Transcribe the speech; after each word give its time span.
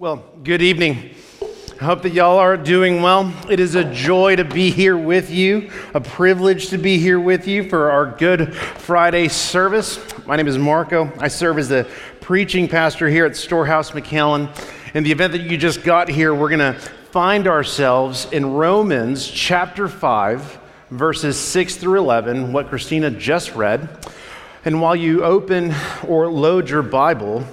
Well, 0.00 0.22
good 0.44 0.62
evening. 0.62 1.10
I 1.80 1.84
hope 1.84 2.02
that 2.02 2.12
y'all 2.12 2.38
are 2.38 2.56
doing 2.56 3.02
well. 3.02 3.34
It 3.50 3.58
is 3.58 3.74
a 3.74 3.82
joy 3.92 4.36
to 4.36 4.44
be 4.44 4.70
here 4.70 4.96
with 4.96 5.28
you, 5.28 5.72
a 5.92 6.00
privilege 6.00 6.68
to 6.68 6.78
be 6.78 6.98
here 6.98 7.18
with 7.18 7.48
you 7.48 7.68
for 7.68 7.90
our 7.90 8.06
Good 8.06 8.54
Friday 8.54 9.26
service. 9.26 9.98
My 10.24 10.36
name 10.36 10.46
is 10.46 10.56
Marco. 10.56 11.12
I 11.18 11.26
serve 11.26 11.58
as 11.58 11.68
the 11.68 11.90
preaching 12.20 12.68
pastor 12.68 13.08
here 13.08 13.26
at 13.26 13.34
Storehouse 13.34 13.90
McAllen. 13.90 14.48
In 14.94 15.02
the 15.02 15.10
event 15.10 15.32
that 15.32 15.40
you 15.40 15.58
just 15.58 15.82
got 15.82 16.08
here, 16.08 16.32
we're 16.32 16.56
going 16.56 16.74
to 16.74 16.78
find 17.10 17.48
ourselves 17.48 18.28
in 18.30 18.52
Romans 18.52 19.26
chapter 19.26 19.88
5, 19.88 20.60
verses 20.92 21.36
6 21.36 21.74
through 21.74 21.98
11, 21.98 22.52
what 22.52 22.68
Christina 22.68 23.10
just 23.10 23.52
read. 23.56 24.06
And 24.64 24.80
while 24.80 24.94
you 24.94 25.24
open 25.24 25.74
or 26.06 26.30
load 26.30 26.70
your 26.70 26.84
Bible, 26.84 27.44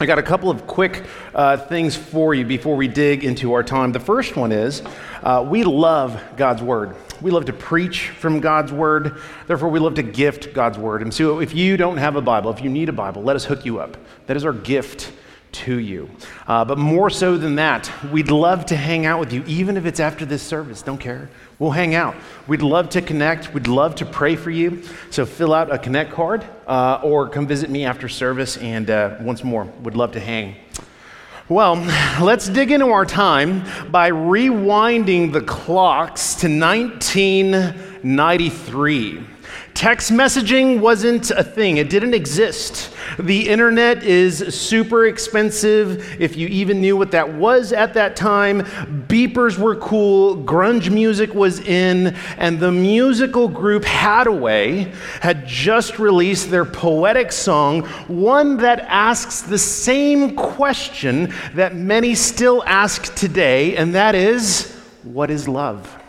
I 0.00 0.06
got 0.06 0.18
a 0.18 0.22
couple 0.24 0.50
of 0.50 0.66
quick 0.66 1.04
uh, 1.36 1.56
things 1.56 1.94
for 1.94 2.34
you 2.34 2.44
before 2.44 2.74
we 2.74 2.88
dig 2.88 3.22
into 3.22 3.52
our 3.52 3.62
time. 3.62 3.92
The 3.92 4.00
first 4.00 4.34
one 4.34 4.50
is 4.50 4.82
uh, 5.22 5.46
we 5.48 5.62
love 5.62 6.20
God's 6.36 6.62
Word. 6.62 6.96
We 7.20 7.30
love 7.30 7.44
to 7.44 7.52
preach 7.52 8.08
from 8.08 8.40
God's 8.40 8.72
Word. 8.72 9.20
Therefore, 9.46 9.68
we 9.68 9.78
love 9.78 9.94
to 9.94 10.02
gift 10.02 10.52
God's 10.52 10.78
Word. 10.78 11.02
And 11.02 11.14
so, 11.14 11.38
if 11.38 11.54
you 11.54 11.76
don't 11.76 11.98
have 11.98 12.16
a 12.16 12.20
Bible, 12.20 12.50
if 12.50 12.60
you 12.60 12.70
need 12.70 12.88
a 12.88 12.92
Bible, 12.92 13.22
let 13.22 13.36
us 13.36 13.44
hook 13.44 13.64
you 13.64 13.78
up. 13.78 13.96
That 14.26 14.36
is 14.36 14.44
our 14.44 14.52
gift 14.52 15.12
to 15.52 15.78
you. 15.78 16.10
Uh, 16.48 16.64
but 16.64 16.76
more 16.76 17.08
so 17.08 17.38
than 17.38 17.54
that, 17.54 17.88
we'd 18.10 18.32
love 18.32 18.66
to 18.66 18.76
hang 18.76 19.06
out 19.06 19.20
with 19.20 19.32
you, 19.32 19.44
even 19.46 19.76
if 19.76 19.86
it's 19.86 20.00
after 20.00 20.24
this 20.24 20.42
service. 20.42 20.82
Don't 20.82 20.98
care. 20.98 21.30
We'll 21.58 21.70
hang 21.70 21.94
out. 21.94 22.14
We'd 22.48 22.62
love 22.62 22.88
to 22.90 23.00
connect. 23.00 23.54
We'd 23.54 23.68
love 23.68 23.94
to 23.96 24.06
pray 24.06 24.34
for 24.34 24.50
you. 24.50 24.82
So 25.10 25.24
fill 25.24 25.54
out 25.54 25.72
a 25.72 25.78
Connect 25.78 26.12
card 26.12 26.44
uh, 26.66 27.00
or 27.02 27.28
come 27.28 27.46
visit 27.46 27.70
me 27.70 27.84
after 27.84 28.08
service. 28.08 28.56
And 28.56 28.90
uh, 28.90 29.18
once 29.20 29.44
more, 29.44 29.64
would 29.82 29.96
love 29.96 30.10
to 30.12 30.20
hang. 30.20 30.56
Well, 31.48 31.76
let's 32.20 32.48
dig 32.48 32.72
into 32.72 32.86
our 32.86 33.06
time 33.06 33.62
by 33.90 34.10
rewinding 34.10 35.32
the 35.32 35.42
clocks 35.42 36.34
to 36.36 36.48
1993. 36.48 39.26
Text 39.84 40.10
messaging 40.10 40.80
wasn't 40.80 41.30
a 41.30 41.44
thing, 41.44 41.76
it 41.76 41.90
didn't 41.90 42.14
exist. 42.14 42.90
The 43.18 43.46
internet 43.50 44.02
is 44.02 44.38
super 44.58 45.04
expensive, 45.04 46.18
if 46.18 46.36
you 46.36 46.48
even 46.48 46.80
knew 46.80 46.96
what 46.96 47.10
that 47.10 47.34
was 47.34 47.70
at 47.70 47.92
that 47.92 48.16
time. 48.16 48.62
Beepers 49.08 49.58
were 49.58 49.76
cool, 49.76 50.38
grunge 50.38 50.90
music 50.90 51.34
was 51.34 51.60
in, 51.60 52.16
and 52.38 52.58
the 52.58 52.72
musical 52.72 53.46
group 53.46 53.82
Haddaway 53.82 54.90
had 55.20 55.46
just 55.46 55.98
released 55.98 56.50
their 56.50 56.64
poetic 56.64 57.30
song, 57.30 57.82
one 58.08 58.56
that 58.56 58.80
asks 58.88 59.42
the 59.42 59.58
same 59.58 60.34
question 60.34 61.30
that 61.52 61.76
many 61.76 62.14
still 62.14 62.64
ask 62.64 63.14
today, 63.14 63.76
and 63.76 63.94
that 63.94 64.14
is 64.14 64.74
what 65.02 65.30
is 65.30 65.46
love? 65.46 66.03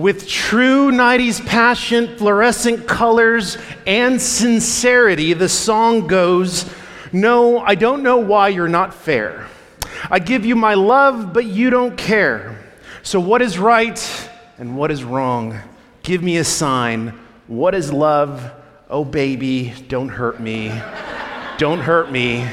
With 0.00 0.26
true 0.26 0.90
90s 0.90 1.44
passion, 1.44 2.16
fluorescent 2.16 2.88
colors, 2.88 3.58
and 3.86 4.20
sincerity, 4.20 5.34
the 5.34 5.48
song 5.48 6.06
goes 6.06 6.64
No, 7.12 7.58
I 7.58 7.74
don't 7.74 8.02
know 8.02 8.16
why 8.16 8.48
you're 8.48 8.68
not 8.68 8.94
fair. 8.94 9.46
I 10.10 10.18
give 10.18 10.46
you 10.46 10.56
my 10.56 10.74
love, 10.74 11.32
but 11.32 11.44
you 11.44 11.68
don't 11.68 11.96
care. 11.96 12.58
So, 13.02 13.20
what 13.20 13.42
is 13.42 13.58
right 13.58 14.30
and 14.58 14.76
what 14.76 14.90
is 14.90 15.04
wrong? 15.04 15.58
Give 16.02 16.22
me 16.22 16.38
a 16.38 16.44
sign. 16.44 17.18
What 17.46 17.74
is 17.74 17.92
love? 17.92 18.52
Oh, 18.88 19.04
baby, 19.04 19.74
don't 19.88 20.08
hurt 20.08 20.40
me. 20.40 20.68
don't 21.58 21.80
hurt 21.80 22.10
me. 22.10 22.48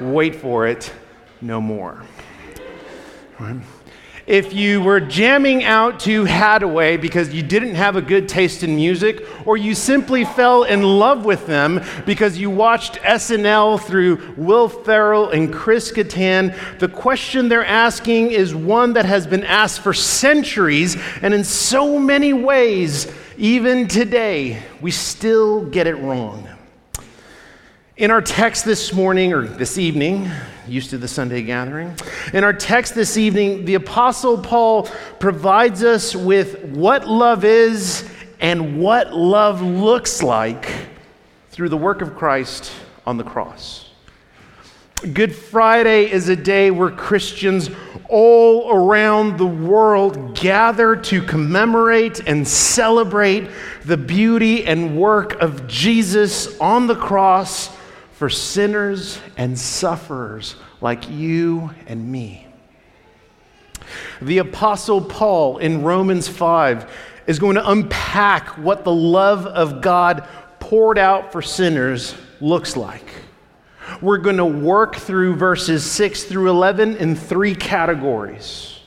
Wait 0.00 0.34
for 0.34 0.66
it. 0.66 0.92
No 1.40 1.60
more. 1.60 2.02
Right? 3.38 3.60
If 4.30 4.54
you 4.54 4.80
were 4.80 5.00
jamming 5.00 5.64
out 5.64 5.98
to 6.00 6.22
Haddaway 6.24 7.00
because 7.00 7.34
you 7.34 7.42
didn't 7.42 7.74
have 7.74 7.96
a 7.96 8.00
good 8.00 8.28
taste 8.28 8.62
in 8.62 8.76
music, 8.76 9.26
or 9.44 9.56
you 9.56 9.74
simply 9.74 10.24
fell 10.24 10.62
in 10.62 10.84
love 10.84 11.24
with 11.24 11.48
them 11.48 11.82
because 12.06 12.38
you 12.38 12.48
watched 12.48 12.94
SNL 13.00 13.80
through 13.80 14.34
Will 14.36 14.68
Ferrell 14.68 15.30
and 15.30 15.52
Chris 15.52 15.90
Kattan, 15.90 16.56
the 16.78 16.86
question 16.86 17.48
they're 17.48 17.66
asking 17.66 18.30
is 18.30 18.54
one 18.54 18.92
that 18.92 19.04
has 19.04 19.26
been 19.26 19.42
asked 19.42 19.80
for 19.80 19.92
centuries, 19.92 20.96
and 21.22 21.34
in 21.34 21.42
so 21.42 21.98
many 21.98 22.32
ways, 22.32 23.12
even 23.36 23.88
today, 23.88 24.62
we 24.80 24.92
still 24.92 25.64
get 25.64 25.88
it 25.88 25.96
wrong. 25.96 26.48
In 27.96 28.12
our 28.12 28.22
text 28.22 28.64
this 28.64 28.92
morning 28.92 29.32
or 29.32 29.42
this 29.42 29.76
evening, 29.76 30.30
used 30.70 30.90
to 30.90 30.98
the 30.98 31.08
Sunday 31.08 31.42
gathering, 31.42 31.94
in 32.32 32.44
our 32.44 32.52
text 32.52 32.94
this 32.94 33.16
evening, 33.16 33.64
the 33.64 33.74
Apostle 33.74 34.38
Paul 34.38 34.84
provides 35.18 35.82
us 35.82 36.14
with 36.14 36.64
what 36.64 37.08
love 37.08 37.44
is 37.44 38.08
and 38.38 38.80
what 38.80 39.12
love 39.12 39.60
looks 39.60 40.22
like 40.22 40.70
through 41.50 41.68
the 41.68 41.76
work 41.76 42.02
of 42.02 42.16
Christ 42.16 42.70
on 43.04 43.16
the 43.16 43.24
cross. 43.24 43.90
Good 45.12 45.34
Friday 45.34 46.10
is 46.10 46.28
a 46.28 46.36
day 46.36 46.70
where 46.70 46.90
Christians 46.90 47.70
all 48.08 48.70
around 48.70 49.38
the 49.38 49.46
world 49.46 50.38
gather 50.38 50.94
to 50.94 51.22
commemorate 51.22 52.20
and 52.26 52.46
celebrate 52.46 53.48
the 53.84 53.96
beauty 53.96 54.66
and 54.66 54.98
work 54.98 55.40
of 55.40 55.66
Jesus 55.66 56.58
on 56.60 56.86
the 56.86 56.96
cross 56.96 57.70
for 58.20 58.28
sinners 58.28 59.18
and 59.38 59.58
sufferers 59.58 60.54
like 60.82 61.08
you 61.08 61.70
and 61.86 62.12
me. 62.12 62.46
The 64.20 64.36
Apostle 64.36 65.00
Paul 65.00 65.56
in 65.56 65.82
Romans 65.82 66.28
5 66.28 66.92
is 67.26 67.38
going 67.38 67.54
to 67.54 67.66
unpack 67.70 68.58
what 68.58 68.84
the 68.84 68.92
love 68.92 69.46
of 69.46 69.80
God 69.80 70.28
poured 70.58 70.98
out 70.98 71.32
for 71.32 71.40
sinners 71.40 72.14
looks 72.42 72.76
like. 72.76 73.06
We're 74.02 74.18
going 74.18 74.36
to 74.36 74.44
work 74.44 74.96
through 74.96 75.36
verses 75.36 75.82
6 75.90 76.24
through 76.24 76.50
11 76.50 76.98
in 76.98 77.16
three 77.16 77.54
categories. 77.54 78.80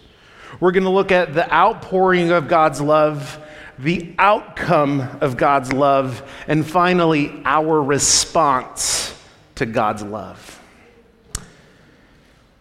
We're 0.59 0.73
going 0.73 0.83
to 0.83 0.91
look 0.91 1.11
at 1.11 1.33
the 1.33 1.51
outpouring 1.51 2.29
of 2.29 2.47
God's 2.47 2.79
love, 2.79 3.43
the 3.79 4.13
outcome 4.19 5.01
of 5.21 5.37
God's 5.37 5.73
love, 5.73 6.21
and 6.47 6.63
finally, 6.63 7.41
our 7.45 7.81
response 7.81 9.12
to 9.55 9.65
God's 9.65 10.03
love. 10.03 10.59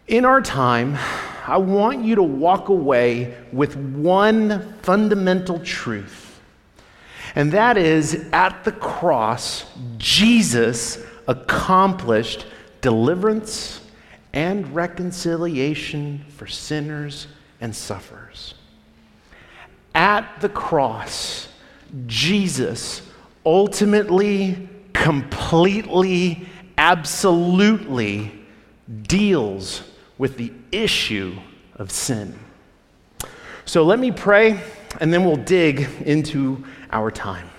In 0.07 0.25
our 0.25 0.41
time, 0.41 0.97
I 1.47 1.57
want 1.57 2.03
you 2.03 2.15
to 2.15 2.23
walk 2.23 2.69
away 2.69 3.37
with 3.51 3.75
one 3.75 4.73
fundamental 4.81 5.59
truth, 5.59 6.39
and 7.35 7.51
that 7.53 7.77
is 7.77 8.27
at 8.31 8.63
the 8.63 8.71
cross, 8.71 9.65
Jesus 9.97 11.03
accomplished 11.27 12.45
deliverance 12.81 13.81
and 14.33 14.73
reconciliation 14.75 16.25
for 16.29 16.47
sinners 16.47 17.27
and 17.61 17.75
sufferers. 17.75 18.55
At 19.95 20.41
the 20.41 20.49
cross, 20.49 21.47
Jesus 22.07 23.01
ultimately, 23.45 24.67
completely, 24.93 26.47
absolutely 26.77 28.31
deals 29.03 29.83
with 30.17 30.37
the 30.37 30.51
issue 30.71 31.35
of 31.75 31.91
sin. 31.91 32.37
So 33.65 33.83
let 33.83 33.99
me 33.99 34.11
pray, 34.11 34.59
and 34.99 35.13
then 35.13 35.23
we'll 35.25 35.37
dig 35.37 35.87
into 36.05 36.63
our 36.91 37.09
time. 37.09 37.49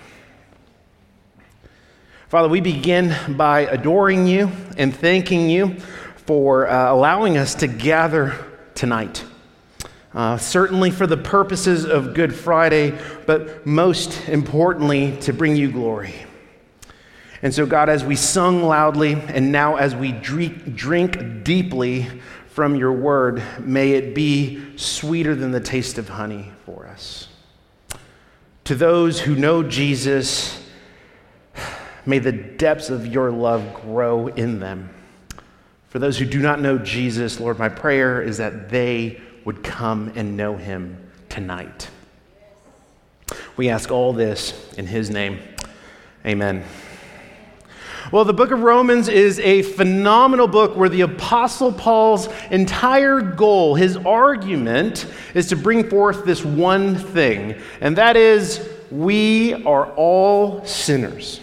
Father, 2.29 2.47
we 2.47 2.61
begin 2.61 3.15
by 3.35 3.61
adoring 3.61 4.27
you 4.27 4.51
and 4.77 4.95
thanking 4.95 5.49
you 5.49 5.79
for 6.25 6.67
uh, 6.67 6.91
allowing 6.91 7.37
us 7.37 7.55
to 7.55 7.67
gather 7.67 8.35
tonight. 8.73 9.23
Uh, 10.13 10.37
certainly 10.37 10.91
for 10.91 11.05
the 11.05 11.17
purposes 11.17 11.85
of 11.85 12.13
Good 12.13 12.33
Friday, 12.33 12.97
but 13.25 13.65
most 13.65 14.29
importantly, 14.29 15.17
to 15.21 15.33
bring 15.33 15.55
you 15.55 15.71
glory. 15.71 16.15
And 17.45 17.53
so, 17.53 17.67
God, 17.67 17.89
as 17.89 18.03
we 18.03 18.15
sung 18.15 18.63
loudly 18.63 19.13
and 19.13 19.51
now 19.51 19.75
as 19.75 19.95
we 19.95 20.11
drink, 20.11 21.43
deeply 21.43 22.07
from 22.47 22.75
your 22.75 22.91
word, 22.91 23.43
may 23.59 23.91
it 23.91 24.15
be 24.15 24.75
sweeter 24.77 25.35
than 25.35 25.51
the 25.51 25.59
taste 25.59 25.99
of 25.99 26.09
honey 26.09 26.51
for 26.65 26.87
us. 26.87 27.27
To 28.63 28.73
those 28.73 29.19
who 29.19 29.35
know 29.35 29.61
Jesus, 29.61 30.59
may 32.03 32.17
the 32.17 32.31
depths 32.31 32.89
of 32.89 33.05
your 33.05 33.29
love 33.29 33.75
grow 33.75 34.25
in 34.25 34.59
them. 34.59 34.89
For 35.89 35.99
those 35.99 36.17
who 36.17 36.25
do 36.25 36.39
not 36.39 36.59
know 36.59 36.79
Jesus, 36.79 37.39
Lord, 37.39 37.59
my 37.59 37.69
prayer 37.69 38.23
is 38.23 38.37
that 38.37 38.69
they 38.69 39.21
would 39.43 39.63
come 39.63 40.11
and 40.15 40.35
know 40.35 40.57
him 40.57 40.97
tonight. 41.29 41.91
We 43.55 43.69
ask 43.69 43.91
all 43.91 44.13
this 44.13 44.73
in 44.79 44.87
his 44.87 45.11
name. 45.11 45.37
Amen. 46.25 46.65
Well, 48.15 48.23
the 48.23 48.31
book 48.31 48.51
of 48.51 48.61
Romans 48.61 49.09
is 49.09 49.39
a 49.41 49.61
phenomenal 49.61 50.47
book 50.47 50.77
where 50.77 50.87
the 50.87 51.01
Apostle 51.01 51.73
Paul's 51.73 52.29
entire 52.49 53.19
goal, 53.19 53.75
his 53.75 53.97
argument, 53.97 55.05
is 55.33 55.47
to 55.47 55.57
bring 55.57 55.89
forth 55.89 56.23
this 56.23 56.45
one 56.45 56.95
thing, 56.95 57.59
and 57.81 57.97
that 57.97 58.15
is 58.15 58.69
we 58.89 59.65
are 59.65 59.91
all 59.95 60.63
sinners. 60.63 61.41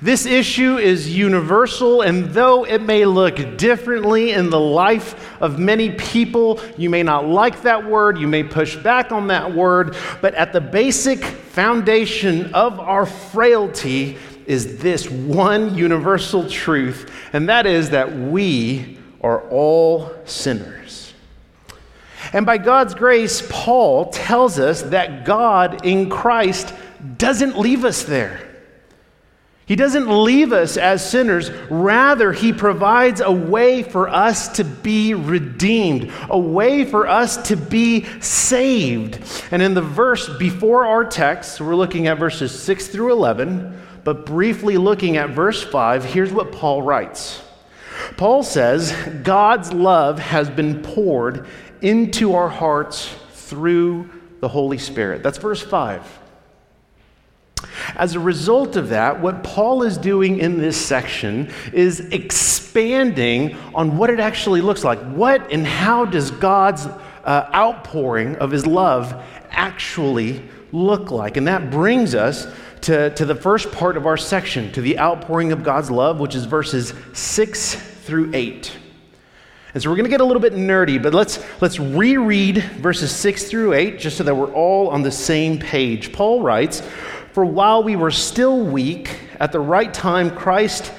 This 0.00 0.26
issue 0.26 0.78
is 0.78 1.12
universal, 1.12 2.02
and 2.02 2.26
though 2.26 2.64
it 2.64 2.82
may 2.82 3.04
look 3.04 3.58
differently 3.58 4.30
in 4.30 4.48
the 4.48 4.60
life 4.60 5.40
of 5.42 5.58
many 5.58 5.90
people, 5.90 6.60
you 6.78 6.88
may 6.88 7.02
not 7.02 7.26
like 7.26 7.62
that 7.62 7.84
word, 7.84 8.16
you 8.16 8.28
may 8.28 8.44
push 8.44 8.76
back 8.76 9.10
on 9.10 9.26
that 9.26 9.52
word, 9.52 9.96
but 10.20 10.34
at 10.34 10.52
the 10.52 10.60
basic 10.60 11.24
foundation 11.24 12.54
of 12.54 12.78
our 12.78 13.06
frailty 13.06 14.18
is 14.46 14.78
this 14.78 15.10
one 15.10 15.74
universal 15.76 16.48
truth, 16.48 17.10
and 17.32 17.48
that 17.48 17.66
is 17.66 17.90
that 17.90 18.14
we 18.16 18.98
are 19.20 19.48
all 19.50 20.12
sinners. 20.24 21.12
And 22.32 22.46
by 22.46 22.58
God's 22.58 22.94
grace, 22.94 23.46
Paul 23.50 24.10
tells 24.10 24.58
us 24.58 24.82
that 24.82 25.24
God 25.24 25.84
in 25.84 26.08
Christ 26.08 26.72
doesn't 27.18 27.58
leave 27.58 27.84
us 27.84 28.04
there. 28.04 28.48
He 29.64 29.76
doesn't 29.76 30.08
leave 30.08 30.52
us 30.52 30.76
as 30.76 31.08
sinners. 31.08 31.50
Rather, 31.70 32.32
He 32.32 32.52
provides 32.52 33.20
a 33.20 33.30
way 33.30 33.82
for 33.82 34.08
us 34.08 34.48
to 34.56 34.64
be 34.64 35.14
redeemed, 35.14 36.12
a 36.28 36.38
way 36.38 36.84
for 36.84 37.06
us 37.06 37.48
to 37.48 37.56
be 37.56 38.04
saved. 38.20 39.20
And 39.50 39.62
in 39.62 39.74
the 39.74 39.82
verse 39.82 40.28
before 40.36 40.86
our 40.86 41.04
text, 41.04 41.60
we're 41.60 41.76
looking 41.76 42.06
at 42.06 42.18
verses 42.18 42.58
6 42.60 42.88
through 42.88 43.12
11, 43.12 43.80
but 44.04 44.26
briefly 44.26 44.76
looking 44.76 45.16
at 45.16 45.30
verse 45.30 45.62
5, 45.62 46.04
here's 46.04 46.32
what 46.32 46.52
Paul 46.52 46.82
writes 46.82 47.42
Paul 48.16 48.42
says, 48.42 48.92
God's 49.22 49.72
love 49.72 50.18
has 50.18 50.50
been 50.50 50.82
poured 50.82 51.46
into 51.80 52.34
our 52.34 52.48
hearts 52.48 53.14
through 53.32 54.08
the 54.40 54.48
Holy 54.48 54.78
Spirit. 54.78 55.22
That's 55.22 55.38
verse 55.38 55.62
5. 55.62 56.20
As 57.96 58.14
a 58.14 58.20
result 58.20 58.76
of 58.76 58.88
that, 58.88 59.20
what 59.20 59.44
Paul 59.44 59.82
is 59.82 59.96
doing 59.96 60.38
in 60.38 60.58
this 60.58 60.76
section 60.76 61.52
is 61.72 62.00
expanding 62.00 63.56
on 63.74 63.96
what 63.96 64.10
it 64.10 64.20
actually 64.20 64.60
looks 64.60 64.82
like. 64.82 64.98
What 64.98 65.52
and 65.52 65.66
how 65.66 66.04
does 66.04 66.30
God's 66.30 66.86
uh, 66.86 67.50
outpouring 67.54 68.36
of 68.36 68.50
his 68.50 68.66
love 68.66 69.14
actually 69.50 70.42
look 70.72 71.10
like? 71.10 71.36
And 71.36 71.46
that 71.46 71.70
brings 71.70 72.14
us 72.14 72.46
to, 72.82 73.10
to 73.10 73.24
the 73.24 73.34
first 73.34 73.72
part 73.72 73.96
of 73.96 74.06
our 74.06 74.16
section, 74.16 74.70
to 74.72 74.80
the 74.80 74.98
outpouring 74.98 75.52
of 75.52 75.62
God's 75.62 75.90
love, 75.90 76.20
which 76.20 76.34
is 76.34 76.44
verses 76.44 76.92
6 77.12 77.74
through 77.74 78.30
8. 78.34 78.76
And 79.74 79.82
so 79.82 79.88
we're 79.88 79.96
going 79.96 80.04
to 80.04 80.10
get 80.10 80.20
a 80.20 80.24
little 80.24 80.42
bit 80.42 80.52
nerdy, 80.52 81.02
but 81.02 81.14
let's, 81.14 81.42
let's 81.62 81.78
reread 81.78 82.58
verses 82.58 83.10
6 83.10 83.44
through 83.44 83.72
8 83.72 83.98
just 83.98 84.18
so 84.18 84.24
that 84.24 84.34
we're 84.34 84.52
all 84.52 84.88
on 84.88 85.02
the 85.02 85.10
same 85.10 85.58
page. 85.58 86.12
Paul 86.12 86.42
writes, 86.42 86.82
for 87.32 87.44
while 87.44 87.82
we 87.82 87.96
were 87.96 88.10
still 88.10 88.62
weak, 88.62 89.18
at 89.40 89.52
the 89.52 89.60
right 89.60 89.92
time, 89.92 90.30
Christ 90.30 90.92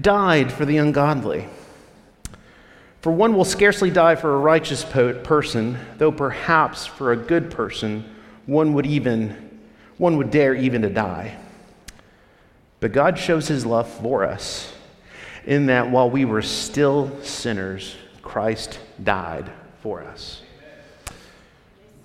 died 0.00 0.52
for 0.52 0.64
the 0.64 0.76
ungodly. 0.76 1.48
For 3.00 3.10
one 3.10 3.34
will 3.34 3.44
scarcely 3.44 3.90
die 3.90 4.14
for 4.14 4.34
a 4.34 4.38
righteous 4.38 4.84
person, 4.84 5.78
though 5.96 6.12
perhaps 6.12 6.86
for 6.86 7.12
a 7.12 7.16
good 7.16 7.50
person 7.50 8.04
one 8.46 8.74
would 8.74 8.86
even 8.86 9.49
one 10.00 10.16
would 10.16 10.30
dare 10.30 10.54
even 10.54 10.80
to 10.80 10.88
die. 10.88 11.36
But 12.80 12.92
God 12.92 13.18
shows 13.18 13.46
his 13.46 13.66
love 13.66 13.86
for 13.86 14.24
us 14.24 14.72
in 15.44 15.66
that 15.66 15.90
while 15.90 16.08
we 16.08 16.24
were 16.24 16.40
still 16.40 17.22
sinners, 17.22 17.96
Christ 18.22 18.78
died 19.04 19.50
for 19.82 20.02
us. 20.02 20.40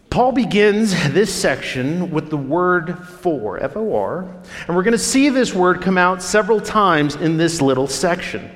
Paul 0.09 0.33
begins 0.33 0.91
this 1.13 1.33
section 1.33 2.11
with 2.11 2.29
the 2.29 2.37
word 2.37 2.99
for, 3.07 3.63
F 3.63 3.77
O 3.77 3.95
R, 3.95 4.23
and 4.67 4.75
we're 4.75 4.83
going 4.83 4.91
to 4.91 4.97
see 4.97 5.29
this 5.29 5.53
word 5.53 5.81
come 5.81 5.97
out 5.97 6.21
several 6.21 6.59
times 6.59 7.15
in 7.15 7.37
this 7.37 7.61
little 7.61 7.87
section. 7.87 8.54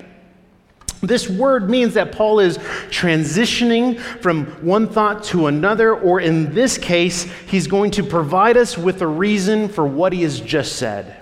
This 1.02 1.30
word 1.30 1.70
means 1.70 1.94
that 1.94 2.12
Paul 2.12 2.40
is 2.40 2.58
transitioning 2.90 4.00
from 4.00 4.46
one 4.66 4.88
thought 4.88 5.24
to 5.26 5.48
another, 5.48 5.96
or 5.96 6.20
in 6.20 6.54
this 6.54 6.78
case, 6.78 7.24
he's 7.48 7.68
going 7.68 7.92
to 7.92 8.04
provide 8.04 8.58
us 8.58 8.78
with 8.78 9.02
a 9.02 9.08
reason 9.08 9.70
for 9.70 9.88
what 9.88 10.12
he 10.12 10.24
has 10.24 10.42
just 10.42 10.76
said. 10.76 11.16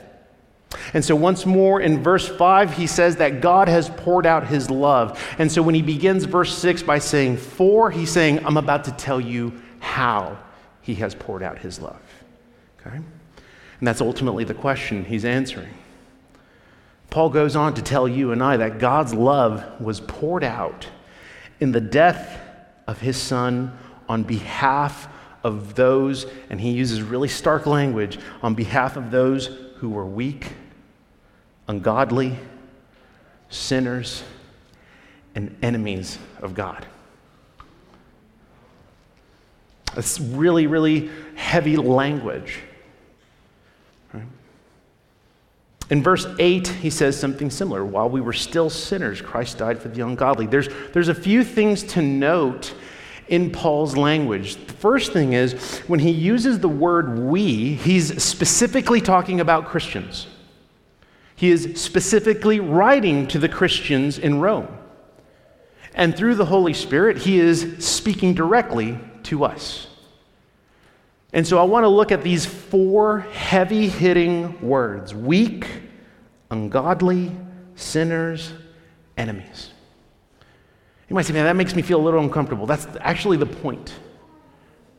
And 0.94 1.04
so, 1.04 1.16
once 1.16 1.46
more 1.46 1.80
in 1.80 2.02
verse 2.02 2.28
5, 2.28 2.74
he 2.74 2.88
says 2.88 3.18
that 3.18 3.42
God 3.42 3.68
has 3.68 3.90
poured 3.90 4.26
out 4.26 4.48
his 4.48 4.70
love. 4.70 5.22
And 5.38 5.52
so, 5.52 5.62
when 5.62 5.76
he 5.76 5.82
begins 5.82 6.26
verse 6.26 6.58
6 6.58 6.84
by 6.84 7.00
saying 7.00 7.38
for, 7.38 7.92
he's 7.92 8.12
saying, 8.12 8.46
I'm 8.46 8.58
about 8.58 8.84
to 8.86 8.92
tell 8.92 9.22
you 9.22 9.62
how 9.80 10.38
he 10.82 10.96
has 10.96 11.14
poured 11.14 11.44
out 11.44 11.60
his 11.60 11.80
love. 11.80 12.02
Okay? 12.80 12.96
And 12.98 13.88
that's 13.88 14.02
ultimately 14.02 14.44
the 14.44 14.54
question 14.54 15.06
he's 15.06 15.26
answering. 15.26 15.74
Paul 17.10 17.30
goes 17.30 17.56
on 17.56 17.74
to 17.76 17.82
tell 17.82 18.08
you 18.08 18.32
and 18.32 18.44
I 18.44 18.58
that 18.58 18.80
God's 18.80 19.14
love 19.14 19.82
was 19.82 20.00
poured 20.00 20.44
out 20.44 20.88
in 21.60 21.72
the 21.72 21.82
death 21.82 22.40
of 22.86 23.00
his 23.00 23.18
son 23.18 23.78
on 24.08 24.24
behalf 24.24 25.08
of 25.44 25.76
those, 25.76 26.26
and 26.50 26.60
he 26.60 26.72
uses 26.72 27.02
really 27.02 27.28
stark 27.28 27.66
language, 27.66 28.20
on 28.42 28.54
behalf 28.54 28.98
of 28.98 29.12
those 29.12 29.48
who 29.78 29.90
were 29.90 30.06
weak, 30.06 30.54
ungodly, 31.68 32.38
sinners, 33.50 34.24
and 35.36 35.56
enemies 35.62 36.18
of 36.42 36.54
God. 36.54 36.86
It's 39.96 40.20
really, 40.20 40.68
really 40.68 41.10
heavy 41.36 41.78
language. 41.78 42.60
In 45.90 46.04
verse 46.04 46.28
8, 46.38 46.68
he 46.68 46.90
says 46.90 47.18
something 47.18 47.50
similar. 47.50 47.86
While 47.86 48.10
we 48.10 48.20
were 48.20 48.34
still 48.34 48.70
sinners, 48.70 49.22
Christ 49.22 49.58
died 49.58 49.80
for 49.80 49.88
the 49.88 50.02
ungodly. 50.02 50.46
There's, 50.46 50.68
there's 50.92 51.08
a 51.08 51.16
few 51.16 51.44
things 51.44 51.84
to 51.84 52.02
note 52.02 52.74
in 53.30 53.52
Paul's 53.52 53.96
language. 53.96 54.56
The 54.56 54.74
first 54.74 55.14
thing 55.14 55.34
is 55.34 55.80
when 55.88 56.00
he 56.00 56.12
uses 56.12 56.60
the 56.60 56.70
word 56.70 57.20
we, 57.20 57.74
he's 57.76 58.22
specifically 58.22 59.00
talking 59.00 59.40
about 59.40 59.68
Christians. 59.68 60.28
He 61.36 61.52
is 61.52 61.82
specifically 61.82 62.60
writing 62.60 63.28
to 63.28 63.40
the 63.40 63.50
Christians 63.50 64.18
in 64.18 64.42
Rome. 64.42 64.68
And 65.94 66.16
through 66.16 66.36
the 66.36 66.46
Holy 66.46 66.74
Spirit, 66.74 67.18
he 67.18 67.40
is 67.40 67.86
speaking 67.86 68.34
directly 68.34 69.00
to 69.24 69.46
us. 69.46 69.88
And 71.34 71.46
so 71.46 71.60
I 71.60 71.64
want 71.64 71.84
to 71.84 71.90
look 71.90 72.12
at 72.12 72.24
these 72.24 72.46
four 72.46 73.20
heavy 73.20 73.90
hitting 73.90 74.60
words 74.62 75.14
weak, 75.14 75.68
ungodly, 76.52 77.32
sinners, 77.76 78.54
enemies. 79.18 79.72
You 81.10 81.16
might 81.16 81.26
say, 81.26 81.34
man, 81.34 81.46
that 81.46 81.56
makes 81.56 81.76
me 81.76 81.82
feel 81.82 82.00
a 82.00 82.04
little 82.04 82.20
uncomfortable. 82.20 82.66
That's 82.66 82.88
actually 83.00 83.38
the 83.38 83.46
point. 83.46 83.94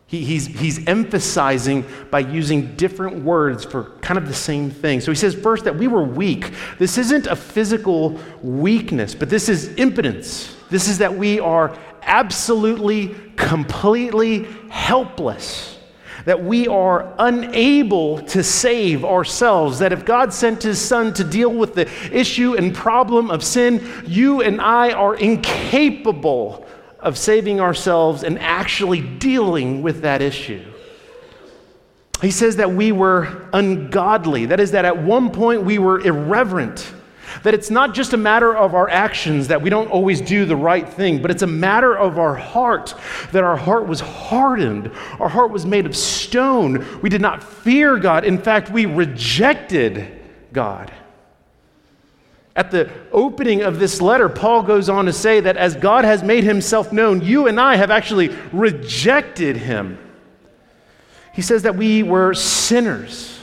He, 0.07 0.25
he's, 0.25 0.47
he's 0.47 0.87
emphasizing 0.87 1.85
by 2.11 2.21
using 2.21 2.75
different 2.77 3.23
words 3.25 3.65
for 3.65 3.91
kind 4.01 4.17
of 4.17 4.27
the 4.27 4.35
same 4.35 4.71
thing. 4.71 5.01
So 5.01 5.11
he 5.11 5.17
says, 5.17 5.35
first, 5.35 5.65
that 5.65 5.77
we 5.77 5.87
were 5.87 6.03
weak. 6.03 6.53
This 6.79 6.97
isn't 6.97 7.27
a 7.27 7.37
physical 7.37 8.19
weakness, 8.43 9.15
but 9.15 9.29
this 9.29 9.51
is 9.51 9.75
impotence. 9.77 10.57
This 10.71 10.89
is 10.89 10.99
that 10.99 11.15
we 11.15 11.41
are 11.41 11.77
absolutely, 12.03 13.15
completely 13.37 14.45
helpless. 14.71 15.78
That 16.29 16.45
we 16.45 16.69
are 16.69 17.15
unable 17.19 18.21
to 18.27 18.45
save 18.45 19.03
ourselves. 19.03 19.79
That 19.79 19.95
if 19.95 20.05
God 20.05 20.35
sent 20.35 20.63
his 20.63 20.79
son 20.79 21.15
to 21.15 21.25
deal 21.25 21.51
with 21.51 21.75
the 21.75 21.89
issue 22.13 22.55
and 22.55 22.75
problem 22.75 23.31
of 23.31 23.43
sin, 23.43 24.05
you 24.07 24.43
and 24.43 24.61
I 24.61 24.93
are 24.93 25.17
incapable 25.17 26.67
of 27.01 27.17
saving 27.17 27.63
ourselves 27.63 28.25
and 28.25 28.39
actually 28.41 29.01
dealing 29.01 29.81
with 29.81 30.03
that 30.03 30.21
issue. 30.21 30.63
He 32.21 32.31
says 32.31 32.57
that 32.57 32.73
we 32.73 32.93
were 32.93 33.49
ungodly. 33.55 34.45
That 34.45 34.61
is, 34.61 34.73
that 34.73 34.85
at 34.85 35.03
one 35.03 35.31
point 35.31 35.63
we 35.63 35.79
were 35.79 35.99
irreverent. 35.99 36.93
That 37.43 37.55
it's 37.55 37.71
not 37.71 37.95
just 37.95 38.13
a 38.13 38.17
matter 38.17 38.57
of 38.57 38.75
our 38.75 38.89
actions, 38.89 39.49
that 39.49 39.63
we 39.63 39.71
don't 39.71 39.91
always 39.91 40.21
do 40.21 40.45
the 40.45 40.57
right 40.57 40.89
thing, 40.89 41.23
but 41.23 41.31
it's 41.31 41.43
a 41.43 41.47
matter 41.47 41.97
of 41.97 42.19
our 42.19 42.35
heart, 42.35 42.95
that 43.33 43.45
our 43.45 43.57
heart 43.57 43.87
was 43.87 44.01
hardened. 44.01 44.91
Our 45.21 45.29
heart 45.29 45.51
was 45.51 45.65
made 45.65 45.87
of 45.87 45.97
stone. 45.97 46.87
We 47.01 47.09
did 47.09 47.21
not 47.21 47.43
fear 47.43 47.99
God. 47.99 48.25
In 48.25 48.39
fact, 48.39 48.71
we 48.71 48.87
rejected 48.87 50.21
God. 50.53 50.93
At 52.57 52.73
the 52.73 52.91
opening 53.13 53.63
of 53.63 53.79
this 53.79 54.01
letter, 54.01 54.29
Paul 54.29 54.65
goes 54.65 54.89
on 54.89 55.05
to 55.05 55.13
say 55.13 55.39
that 55.39 55.57
as 55.57 55.77
God 55.77 56.05
has 56.05 56.25
made 56.25 56.43
himself 56.43 56.93
known, 56.93 57.23
you 57.23 57.47
and 57.47 57.61
I 57.61 57.77
have 57.77 57.93
actually 57.93 58.31
rejected 58.53 59.57
him. 59.57 59.97
He 61.33 61.43
says 61.43 61.63
that 61.63 61.77
we 61.77 62.03
were 62.03 62.35
sinners. 62.35 63.39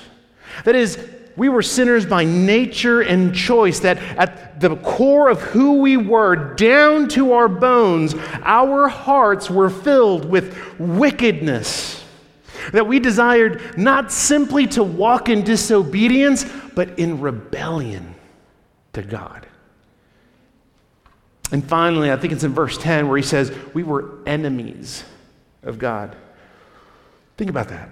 That 0.65 0.75
is, 0.75 0.97
we 1.38 1.50
were 1.50 1.62
sinners 1.62 2.06
by 2.06 2.24
nature 2.24 3.01
and 3.01 3.36
choice, 3.36 3.82
that 3.82 3.98
at 3.98 4.60
the 4.60 4.75
core 4.77 5.30
of 5.30 5.42
who 5.42 5.80
we 5.80 5.98
were, 5.98 6.56
down 6.56 7.10
to 7.10 7.34
our 7.34 7.50
bones, 7.50 8.15
our 8.44 8.88
hearts 8.88 9.50
were 9.50 9.70
filled 9.70 10.25
with 10.25 10.80
wickedness. 10.80 12.04
That 12.72 12.88
we 12.88 13.00
desired 13.00 13.77
not 13.77 14.12
simply 14.12 14.65
to 14.68 14.84
walk 14.84 15.30
in 15.30 15.44
disobedience, 15.44 16.46
but 16.74 16.98
in 16.98 17.20
rebellion 17.20 18.15
to 18.94 19.01
God. 19.01 19.46
And 21.51 21.63
finally, 21.63 22.12
I 22.12 22.18
think 22.18 22.34
it's 22.34 22.44
in 22.44 22.54
verse 22.54 22.77
10 22.77 23.08
where 23.08 23.18
he 23.18 23.24
says, 23.24 23.56
We 23.74 23.84
were 23.84 24.20
enemies 24.25 25.04
of 25.63 25.77
God. 25.77 26.15
Think 27.38 27.50
about 27.50 27.68
that. 27.70 27.89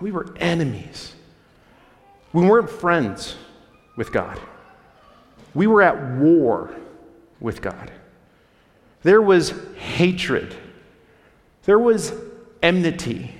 We 0.00 0.10
were 0.10 0.34
enemies. 0.38 1.14
We 2.34 2.46
weren't 2.46 2.68
friends 2.68 3.36
with 3.96 4.12
God. 4.12 4.38
We 5.54 5.68
were 5.68 5.82
at 5.82 6.18
war 6.18 6.74
with 7.38 7.62
God. 7.62 7.92
There 9.02 9.22
was 9.22 9.54
hatred. 9.76 10.54
There 11.62 11.78
was 11.78 12.12
enmity. 12.60 13.32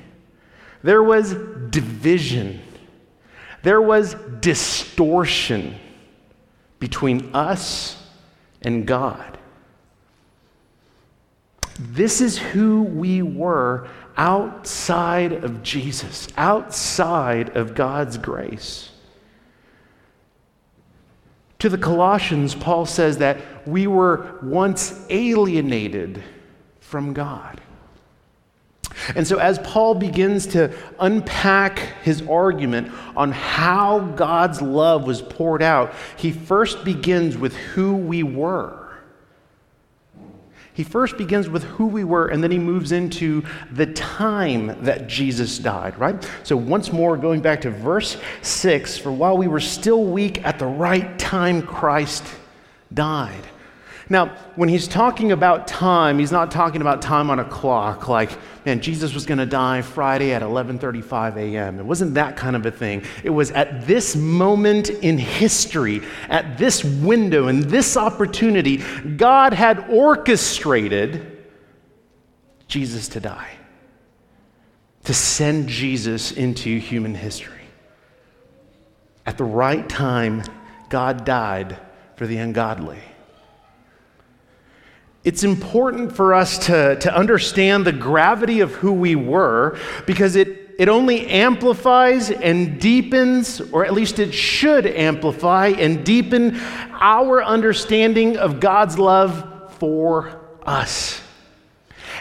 There 0.84 1.02
was 1.02 1.34
division. 1.70 2.60
There 3.64 3.82
was 3.82 4.14
distortion 4.40 5.74
between 6.78 7.34
us 7.34 8.00
and 8.62 8.86
God. 8.86 9.38
This 11.80 12.20
is 12.20 12.38
who 12.38 12.82
we 12.82 13.22
were 13.22 13.88
outside 14.16 15.33
of 15.33 15.62
Jesus, 15.62 16.28
outside 16.37 17.56
of 17.56 17.75
God's 17.75 18.18
grace. 18.18 18.90
To 21.61 21.68
the 21.68 21.78
Colossians, 21.78 22.54
Paul 22.54 22.87
says 22.87 23.18
that 23.18 23.38
we 23.66 23.87
were 23.87 24.38
once 24.42 25.06
alienated 25.09 26.23
from 26.80 27.14
God. 27.14 27.61
And 29.16 29.26
so, 29.26 29.38
as 29.38 29.59
Paul 29.59 29.94
begins 29.94 30.47
to 30.49 30.73
unpack 31.00 31.78
his 32.02 32.23
argument 32.23 32.92
on 33.16 33.33
how 33.33 34.00
God's 34.00 34.62
love 34.62 35.06
was 35.06 35.21
poured 35.21 35.62
out, 35.62 35.92
he 36.16 36.30
first 36.33 36.85
begins 36.85 37.37
with 37.37 37.54
who 37.56 37.97
we 37.97 38.23
were. 38.23 38.83
He 40.75 40.83
first 40.83 41.16
begins 41.16 41.49
with 41.49 41.62
who 41.62 41.87
we 41.87 42.02
were, 42.02 42.26
and 42.26 42.43
then 42.43 42.50
he 42.50 42.59
moves 42.59 42.90
into 42.90 43.45
the 43.71 43.87
time 43.87 44.83
that 44.83 45.07
Jesus 45.07 45.57
died, 45.59 45.97
right? 46.00 46.28
So, 46.43 46.57
once 46.57 46.93
more, 46.93 47.16
going 47.16 47.40
back 47.40 47.61
to 47.61 47.71
verse 47.71 48.16
6 48.43 48.99
for 48.99 49.12
while 49.12 49.38
we 49.38 49.47
were 49.47 49.61
still 49.61 50.04
weak, 50.04 50.45
at 50.45 50.59
the 50.59 50.66
right 50.66 51.16
time, 51.16 51.62
Christ 51.62 52.25
died. 52.93 53.45
Now, 54.11 54.37
when 54.56 54.68
he's 54.68 54.87
talking 54.87 55.32
about 55.32 55.66
time, 55.66 56.18
he's 56.18 56.32
not 56.32 56.50
talking 56.50 56.82
about 56.82 57.00
time 57.00 57.30
on 57.30 57.38
a 57.38 57.44
clock, 57.44 58.06
like, 58.06 58.30
man, 58.66 58.80
Jesus 58.80 59.14
was 59.14 59.25
going 59.25 59.38
to 59.38 59.46
die 59.46 59.80
Friday 59.80 60.32
at 60.34 60.42
11:35 60.42 61.37
a.m. 61.37 61.78
It 61.78 61.87
wasn't 61.87 62.14
that 62.14 62.37
kind 62.37 62.54
of 62.54 62.66
a 62.66 62.70
thing. 62.70 63.02
It 63.23 63.30
was 63.30 63.50
at 63.52 63.87
this 63.87 64.14
moment 64.14 64.90
in 64.90 65.16
history, 65.16 66.02
at 66.28 66.58
this 66.58 66.84
window, 66.84 67.49
and 67.49 67.64
this 67.64 67.96
opportunity, 67.96 68.78
God 69.16 69.54
had 69.54 69.88
orchestrated 69.88 71.42
Jesus 72.68 73.08
to 73.08 73.20
die, 73.20 73.52
to 75.04 75.14
send 75.14 75.68
Jesus 75.68 76.32
into 76.32 76.78
human 76.78 77.14
history. 77.14 77.52
At 79.25 79.38
the 79.38 79.44
right 79.44 79.88
time, 79.88 80.42
God 80.90 81.25
died 81.25 81.78
for 82.16 82.26
the 82.26 82.37
ungodly. 82.37 83.00
It's 85.25 85.43
important 85.43 86.14
for 86.14 86.35
us 86.35 86.66
to, 86.66 86.97
to 86.97 87.16
understand 87.16 87.87
the 87.87 87.93
gravity 87.93 88.61
of 88.61 88.73
who 88.75 88.93
we 88.93 89.16
were 89.16 89.78
because 90.07 90.37
it, 90.37 90.76
it 90.78 90.90
only 90.90 91.26
amplifies 91.28 92.31
and 92.31 92.78
deepens, 92.78 93.62
or 93.73 93.87
at 93.87 93.95
least 93.95 94.19
it 94.19 94.33
should 94.33 94.87
amplify 94.87 95.69
and 95.69 96.04
deepen 96.04 96.61
our 97.00 97.43
understanding 97.43 98.37
of 98.37 98.61
God's 98.61 98.99
love 98.99 99.73
for 99.78 100.40
us. 100.66 101.23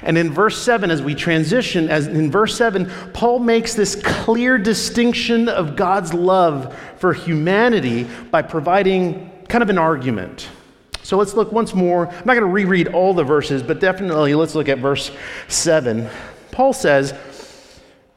And 0.02 0.18
in 0.18 0.32
verse 0.32 0.62
7, 0.62 0.90
as 0.90 1.02
we 1.02 1.14
transition, 1.14 1.90
as 1.90 2.08
in 2.08 2.32
verse 2.32 2.56
7, 2.58 2.90
Paul 3.14 3.40
makes 3.40 3.74
this 3.74 3.96
clear 4.02 4.58
distinction 4.58 5.50
of 5.50 5.76
God's 5.76 6.14
love 6.14 6.78
for 7.00 7.14
humanity 7.14 8.06
by 8.32 8.44
providing 8.44 9.30
kind 9.50 9.62
of 9.62 9.70
an 9.70 9.78
argument. 9.78 10.48
So 11.04 11.18
let's 11.18 11.34
look 11.34 11.52
once 11.52 11.74
more. 11.74 12.08
I'm 12.08 12.26
not 12.26 12.34
going 12.34 12.42
to 12.42 12.46
reread 12.46 12.88
all 12.88 13.14
the 13.14 13.24
verses, 13.24 13.62
but 13.62 13.80
definitely 13.80 14.34
let's 14.36 14.56
look 14.56 14.70
at 14.70 14.80
verse 14.80 15.12
7. 15.50 16.10
Paul 16.52 16.74
says, 16.74 17.14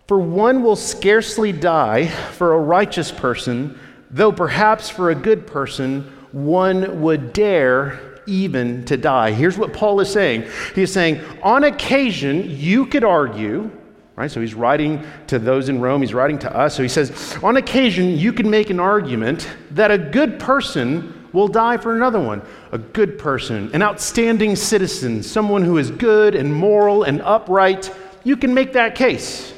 For 0.06 0.18
one 0.18 0.62
will 0.62 0.76
scarcely 0.76 1.52
die 1.52 2.06
for 2.06 2.54
a 2.54 2.60
righteous 2.60 3.10
person, 3.10 3.78
though 4.10 4.32
perhaps 4.32 4.88
for 4.88 5.10
a 5.10 5.14
good 5.14 5.46
person 5.46 6.12
one 6.32 7.00
would 7.00 7.32
dare 7.32 8.20
even 8.26 8.84
to 8.84 8.96
die. 8.96 9.32
Here's 9.32 9.56
what 9.56 9.72
Paul 9.72 10.00
is 10.00 10.12
saying 10.12 10.44
He's 10.74 10.92
saying, 10.92 11.20
on 11.42 11.64
occasion, 11.64 12.44
you 12.48 12.86
could 12.86 13.04
argue. 13.04 13.70
Right? 14.16 14.30
So 14.30 14.40
he's 14.40 14.54
writing 14.54 15.04
to 15.26 15.38
those 15.38 15.68
in 15.68 15.78
Rome, 15.78 16.00
he's 16.00 16.14
writing 16.14 16.38
to 16.38 16.56
us. 16.56 16.74
So 16.74 16.82
he 16.82 16.88
says, 16.88 17.36
on 17.42 17.58
occasion, 17.58 18.16
you 18.16 18.32
can 18.32 18.48
make 18.48 18.70
an 18.70 18.80
argument 18.80 19.50
that 19.72 19.90
a 19.90 19.98
good 19.98 20.40
person 20.40 21.28
will 21.34 21.48
die 21.48 21.76
for 21.76 21.94
another 21.94 22.18
one. 22.18 22.40
A 22.76 22.78
good 22.78 23.18
person, 23.18 23.70
an 23.72 23.80
outstanding 23.80 24.54
citizen, 24.54 25.22
someone 25.22 25.64
who 25.64 25.78
is 25.78 25.90
good 25.90 26.34
and 26.34 26.54
moral 26.54 27.04
and 27.04 27.22
upright. 27.22 27.90
You 28.22 28.36
can 28.36 28.52
make 28.52 28.74
that 28.74 28.94
case. 28.94 29.54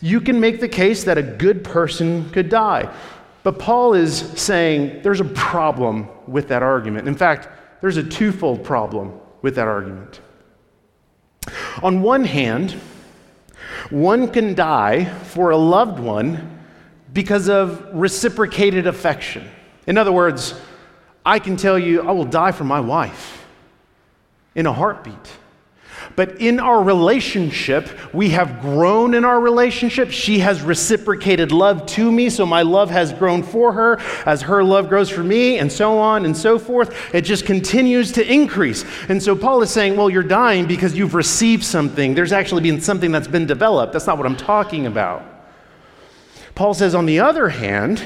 You 0.00 0.20
can 0.20 0.38
make 0.38 0.60
the 0.60 0.68
case 0.68 1.02
that 1.02 1.18
a 1.18 1.22
good 1.24 1.64
person 1.64 2.30
could 2.30 2.48
die. 2.48 2.94
But 3.42 3.58
Paul 3.58 3.94
is 3.94 4.18
saying 4.40 5.02
there's 5.02 5.18
a 5.18 5.24
problem 5.24 6.06
with 6.28 6.46
that 6.46 6.62
argument. 6.62 7.08
In 7.08 7.16
fact, 7.16 7.48
there's 7.80 7.96
a 7.96 8.04
twofold 8.04 8.62
problem 8.62 9.12
with 9.42 9.56
that 9.56 9.66
argument. 9.66 10.20
On 11.82 12.02
one 12.02 12.22
hand, 12.22 12.70
one 13.90 14.30
can 14.30 14.54
die 14.54 15.06
for 15.24 15.50
a 15.50 15.56
loved 15.56 15.98
one 15.98 16.60
because 17.12 17.48
of 17.48 17.84
reciprocated 17.92 18.86
affection. 18.86 19.50
In 19.88 19.98
other 19.98 20.12
words, 20.12 20.54
I 21.26 21.40
can 21.40 21.56
tell 21.56 21.78
you, 21.78 22.08
I 22.08 22.12
will 22.12 22.24
die 22.24 22.52
for 22.52 22.64
my 22.64 22.80
wife 22.80 23.44
in 24.54 24.64
a 24.64 24.72
heartbeat. 24.72 25.32
But 26.14 26.40
in 26.40 26.60
our 26.60 26.82
relationship, 26.82 27.88
we 28.14 28.30
have 28.30 28.60
grown 28.60 29.12
in 29.12 29.24
our 29.24 29.40
relationship. 29.40 30.10
She 30.12 30.38
has 30.38 30.62
reciprocated 30.62 31.50
love 31.50 31.84
to 31.86 32.12
me, 32.12 32.30
so 32.30 32.46
my 32.46 32.62
love 32.62 32.90
has 32.90 33.12
grown 33.12 33.42
for 33.42 33.72
her 33.72 33.98
as 34.24 34.42
her 34.42 34.62
love 34.62 34.88
grows 34.88 35.10
for 35.10 35.24
me, 35.24 35.58
and 35.58 35.70
so 35.70 35.98
on 35.98 36.24
and 36.24 36.34
so 36.34 36.58
forth. 36.60 37.12
It 37.12 37.22
just 37.22 37.44
continues 37.44 38.12
to 38.12 38.32
increase. 38.32 38.84
And 39.08 39.20
so 39.20 39.34
Paul 39.34 39.62
is 39.62 39.70
saying, 39.70 39.96
well, 39.96 40.08
you're 40.08 40.22
dying 40.22 40.66
because 40.66 40.96
you've 40.96 41.14
received 41.14 41.64
something. 41.64 42.14
There's 42.14 42.32
actually 42.32 42.62
been 42.62 42.80
something 42.80 43.10
that's 43.10 43.28
been 43.28 43.46
developed. 43.46 43.92
That's 43.92 44.06
not 44.06 44.16
what 44.16 44.26
I'm 44.26 44.36
talking 44.36 44.86
about. 44.86 45.24
Paul 46.54 46.72
says, 46.72 46.94
on 46.94 47.04
the 47.04 47.20
other 47.20 47.48
hand, 47.48 48.02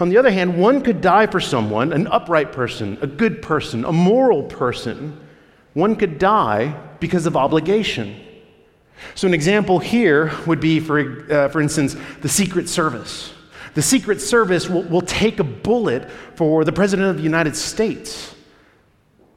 on 0.00 0.08
the 0.08 0.16
other 0.16 0.30
hand, 0.30 0.58
one 0.58 0.82
could 0.82 1.00
die 1.00 1.26
for 1.26 1.40
someone, 1.40 1.92
an 1.92 2.06
upright 2.08 2.52
person, 2.52 2.98
a 3.00 3.06
good 3.06 3.42
person, 3.42 3.84
a 3.84 3.92
moral 3.92 4.42
person. 4.44 5.20
One 5.72 5.96
could 5.96 6.18
die 6.18 6.80
because 7.00 7.26
of 7.26 7.36
obligation. 7.36 8.20
So, 9.14 9.26
an 9.26 9.34
example 9.34 9.78
here 9.78 10.32
would 10.46 10.60
be, 10.60 10.80
for, 10.80 11.32
uh, 11.32 11.48
for 11.48 11.60
instance, 11.60 11.96
the 12.20 12.28
Secret 12.28 12.68
Service. 12.68 13.32
The 13.74 13.82
Secret 13.82 14.20
Service 14.20 14.68
will, 14.68 14.84
will 14.84 15.02
take 15.02 15.40
a 15.40 15.44
bullet 15.44 16.08
for 16.36 16.64
the 16.64 16.72
President 16.72 17.10
of 17.10 17.16
the 17.16 17.22
United 17.22 17.56
States 17.56 18.34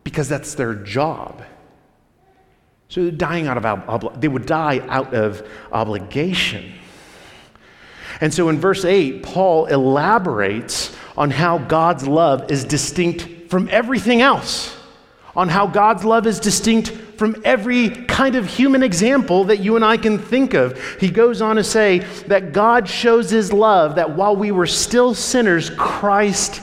because 0.03 0.29
that's 0.29 0.53
their 0.53 0.75
job. 0.75 1.43
So, 2.89 3.09
dying 3.11 3.47
out 3.47 3.57
of 3.57 3.65
ob- 3.65 4.21
they 4.21 4.27
would 4.27 4.45
die 4.45 4.79
out 4.87 5.13
of 5.13 5.45
obligation. 5.71 6.73
And 8.21 8.33
so 8.33 8.49
in 8.49 8.59
verse 8.59 8.83
8, 8.83 9.23
Paul 9.23 9.65
elaborates 9.67 10.95
on 11.15 11.31
how 11.31 11.57
God's 11.57 12.07
love 12.07 12.51
is 12.51 12.63
distinct 12.63 13.49
from 13.49 13.69
everything 13.69 14.21
else, 14.21 14.75
on 15.35 15.49
how 15.49 15.67
God's 15.67 16.03
love 16.03 16.27
is 16.27 16.39
distinct 16.39 16.89
from 16.89 17.35
every 17.43 17.89
kind 17.89 18.35
of 18.35 18.45
human 18.45 18.83
example 18.83 19.45
that 19.45 19.59
you 19.59 19.75
and 19.75 19.83
I 19.83 19.97
can 19.97 20.19
think 20.19 20.53
of. 20.53 20.79
He 20.99 21.09
goes 21.09 21.41
on 21.41 21.55
to 21.55 21.63
say 21.63 21.99
that 22.27 22.53
God 22.53 22.87
shows 22.87 23.29
his 23.29 23.51
love 23.51 23.95
that 23.95 24.15
while 24.15 24.35
we 24.35 24.51
were 24.51 24.67
still 24.67 25.13
sinners, 25.13 25.69
Christ 25.71 26.61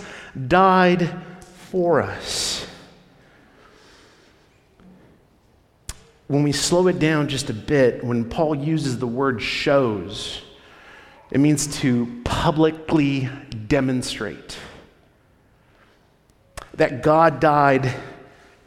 died 0.49 1.11
for 1.71 2.03
us. 2.03 2.67
When 6.27 6.43
we 6.43 6.53
slow 6.53 6.89
it 6.89 6.99
down 6.99 7.29
just 7.29 7.51
a 7.51 7.55
bit, 7.55 8.03
when 8.03 8.25
Paul 8.25 8.55
uses 8.55 8.99
the 8.99 9.07
word 9.07 9.43
shows, 9.43 10.43
it 11.35 11.41
means 11.41 11.67
to 11.81 12.23
publicly 12.25 13.29
demonstrate 13.67 14.57
that 16.75 17.03
God 17.03 17.41
died 17.41 17.93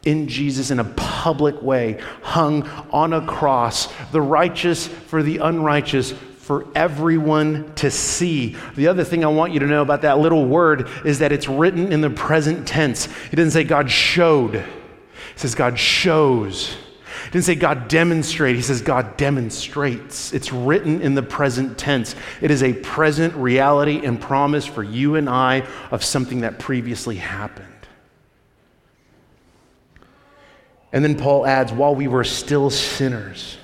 in 0.04 0.28
Jesus 0.28 0.70
in 0.70 0.78
a 0.78 0.84
public 0.84 1.62
way, 1.62 1.98
hung 2.22 2.68
on 2.90 3.14
a 3.14 3.26
cross, 3.26 3.92
the 4.12 4.20
righteous 4.20 4.86
for 4.86 5.22
the 5.22 5.38
unrighteous, 5.38 6.12
for 6.12 6.66
everyone 6.74 7.74
to 7.76 7.90
see. 7.90 8.54
The 8.76 8.88
other 8.88 9.02
thing 9.02 9.24
I 9.24 9.28
want 9.28 9.54
you 9.54 9.60
to 9.60 9.66
know 9.66 9.82
about 9.82 10.02
that 10.02 10.18
little 10.18 10.44
word 10.44 10.88
is 11.06 11.20
that 11.20 11.32
it's 11.32 11.48
written 11.48 11.90
in 11.90 12.02
the 12.02 12.10
present 12.10 12.68
tense. 12.68 13.08
It 13.32 13.36
doesn't 13.36 13.52
say 13.52 13.64
God 13.64 13.90
showed, 13.90 14.56
it 14.56 14.66
says 15.36 15.54
God 15.54 15.78
shows. 15.78 16.76
It 17.26 17.32
didn't 17.32 17.44
say 17.44 17.54
God 17.54 17.88
demonstrate, 17.88 18.56
he 18.56 18.62
says 18.62 18.80
God 18.80 19.16
demonstrates. 19.16 20.32
It's 20.32 20.52
written 20.52 21.00
in 21.02 21.14
the 21.14 21.22
present 21.22 21.78
tense. 21.78 22.14
It 22.40 22.50
is 22.50 22.62
a 22.62 22.72
present 22.72 23.34
reality 23.34 24.04
and 24.04 24.20
promise 24.20 24.64
for 24.66 24.82
you 24.82 25.16
and 25.16 25.28
I 25.28 25.66
of 25.90 26.04
something 26.04 26.40
that 26.40 26.58
previously 26.58 27.16
happened. 27.16 27.66
And 30.92 31.04
then 31.04 31.18
Paul 31.18 31.46
adds, 31.46 31.72
while 31.72 31.94
we 31.94 32.08
were 32.08 32.24
still 32.24 32.70
sinners. 32.70 33.58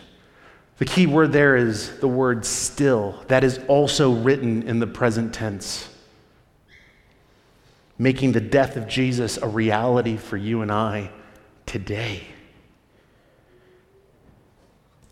The 0.79 0.85
key 0.85 1.07
word 1.07 1.33
there 1.33 1.57
is 1.57 1.99
the 2.01 2.09
word 2.09 2.45
still. 2.45 3.23
That 3.29 3.45
is 3.45 3.61
also 3.69 4.13
written 4.13 4.65
in 4.65 4.81
the 4.81 4.87
present 4.87 5.33
tense, 5.33 5.89
making 7.97 8.33
the 8.33 8.41
death 8.41 8.77
of 8.77 8.89
Jesus 8.89 9.39
a 9.39 9.47
reality 9.47 10.17
for 10.17 10.37
you 10.37 10.63
and 10.63 10.73
I 10.73 11.11
today. 11.65 12.27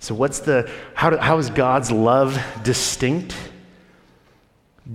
So, 0.03 0.17
what's 0.17 0.41
the, 0.41 0.69
how, 0.95 1.11
do, 1.11 1.17
how 1.17 1.39
is 1.39 1.49
God's 1.49 1.93
love 1.93 2.37
distinct? 2.65 3.37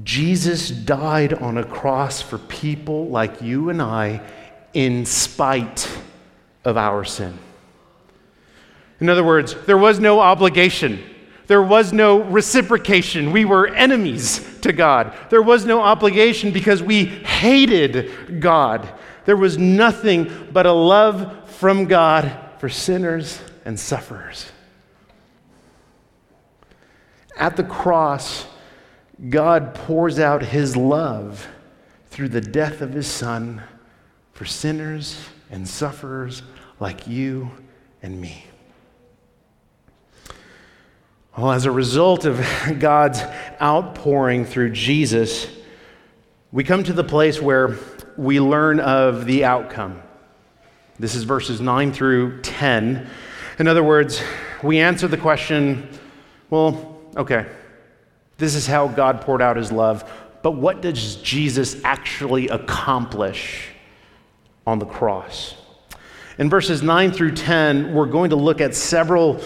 Jesus 0.03 0.69
died 0.69 1.31
on 1.31 1.57
a 1.57 1.63
cross 1.63 2.21
for 2.21 2.37
people 2.37 3.07
like 3.07 3.41
you 3.41 3.69
and 3.69 3.81
I 3.81 4.19
in 4.73 5.05
spite 5.05 5.89
of 6.65 6.75
our 6.75 7.05
sin. 7.05 7.39
In 8.99 9.07
other 9.07 9.23
words, 9.23 9.55
there 9.65 9.77
was 9.77 9.97
no 9.97 10.19
obligation. 10.19 11.01
There 11.47 11.63
was 11.63 11.93
no 11.93 12.23
reciprocation. 12.23 13.31
We 13.31 13.45
were 13.45 13.73
enemies 13.73 14.59
to 14.59 14.73
God. 14.73 15.13
There 15.29 15.41
was 15.41 15.65
no 15.65 15.79
obligation 15.79 16.51
because 16.51 16.83
we 16.83 17.05
hated 17.05 18.41
God. 18.41 18.89
There 19.23 19.37
was 19.37 19.57
nothing 19.57 20.49
but 20.51 20.65
a 20.65 20.73
love 20.73 21.49
from 21.51 21.85
God 21.85 22.37
for 22.59 22.67
sinners 22.67 23.39
and 23.63 23.79
sufferers. 23.79 24.51
At 27.37 27.55
the 27.55 27.63
cross, 27.63 28.45
God 29.29 29.73
pours 29.73 30.19
out 30.19 30.41
his 30.43 30.75
love 30.75 31.47
through 32.07 32.29
the 32.29 32.41
death 32.41 32.81
of 32.81 32.93
his 32.93 33.07
son 33.07 33.61
for 34.33 34.45
sinners 34.45 35.19
and 35.49 35.67
sufferers 35.67 36.41
like 36.79 37.07
you 37.07 37.51
and 38.01 38.19
me. 38.19 38.45
Well, 41.37 41.51
as 41.51 41.65
a 41.65 41.71
result 41.71 42.25
of 42.25 42.43
God's 42.79 43.21
outpouring 43.61 44.45
through 44.45 44.71
Jesus, 44.71 45.47
we 46.51 46.63
come 46.63 46.83
to 46.83 46.93
the 46.93 47.03
place 47.03 47.39
where 47.39 47.77
we 48.17 48.39
learn 48.39 48.79
of 48.79 49.25
the 49.25 49.45
outcome. 49.45 50.01
This 50.97 51.13
is 51.13 51.23
verses 51.23 51.61
9 51.61 51.93
through 51.93 52.41
10. 52.41 53.07
In 53.59 53.67
other 53.67 53.83
words, 53.83 54.21
we 54.63 54.79
answer 54.79 55.07
the 55.07 55.17
question 55.17 55.87
well, 56.49 56.96
okay, 57.17 57.47
this 58.37 58.55
is 58.55 58.67
how 58.67 58.87
God 58.87 59.21
poured 59.21 59.41
out 59.41 59.57
his 59.57 59.71
love, 59.71 60.09
but 60.43 60.51
what 60.51 60.81
does 60.81 61.17
Jesus 61.17 61.83
actually 61.83 62.47
accomplish 62.47 63.69
on 64.65 64.79
the 64.79 64.85
cross? 64.85 65.55
In 66.37 66.49
verses 66.49 66.83
9 66.83 67.11
through 67.11 67.33
10, 67.33 67.93
we're 67.93 68.05
going 68.05 68.29
to 68.29 68.35
look 68.35 68.61
at 68.61 68.75
several 68.75 69.41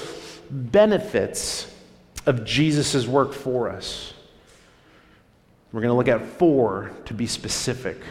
benefits 0.50 1.74
of 2.26 2.44
Jesus' 2.44 3.08
work 3.08 3.34
for 3.34 3.70
us. 3.70 4.14
We're 5.72 5.82
going 5.82 5.92
to 5.92 5.96
look 5.96 6.10
at 6.10 6.28
four 6.38 6.92
to 7.06 7.14
be 7.14 7.26
specific. 7.26 8.02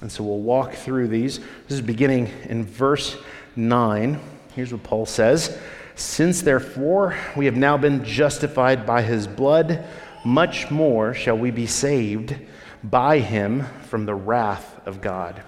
And 0.00 0.10
so 0.10 0.22
we'll 0.22 0.38
walk 0.38 0.74
through 0.74 1.08
these. 1.08 1.38
This 1.38 1.72
is 1.72 1.80
beginning 1.80 2.30
in 2.44 2.64
verse 2.64 3.16
9. 3.56 4.20
Here's 4.54 4.72
what 4.72 4.84
Paul 4.84 5.06
says 5.06 5.58
Since 5.96 6.42
therefore 6.42 7.16
we 7.36 7.44
have 7.44 7.56
now 7.56 7.76
been 7.76 8.04
justified 8.04 8.84
by 8.84 9.02
his 9.02 9.26
blood, 9.26 9.84
much 10.24 10.70
more 10.70 11.14
shall 11.14 11.38
we 11.38 11.50
be 11.50 11.66
saved 11.66 12.36
by 12.82 13.18
him 13.18 13.64
from 13.88 14.06
the 14.06 14.14
wrath 14.14 14.80
of 14.86 15.00
God. 15.00 15.42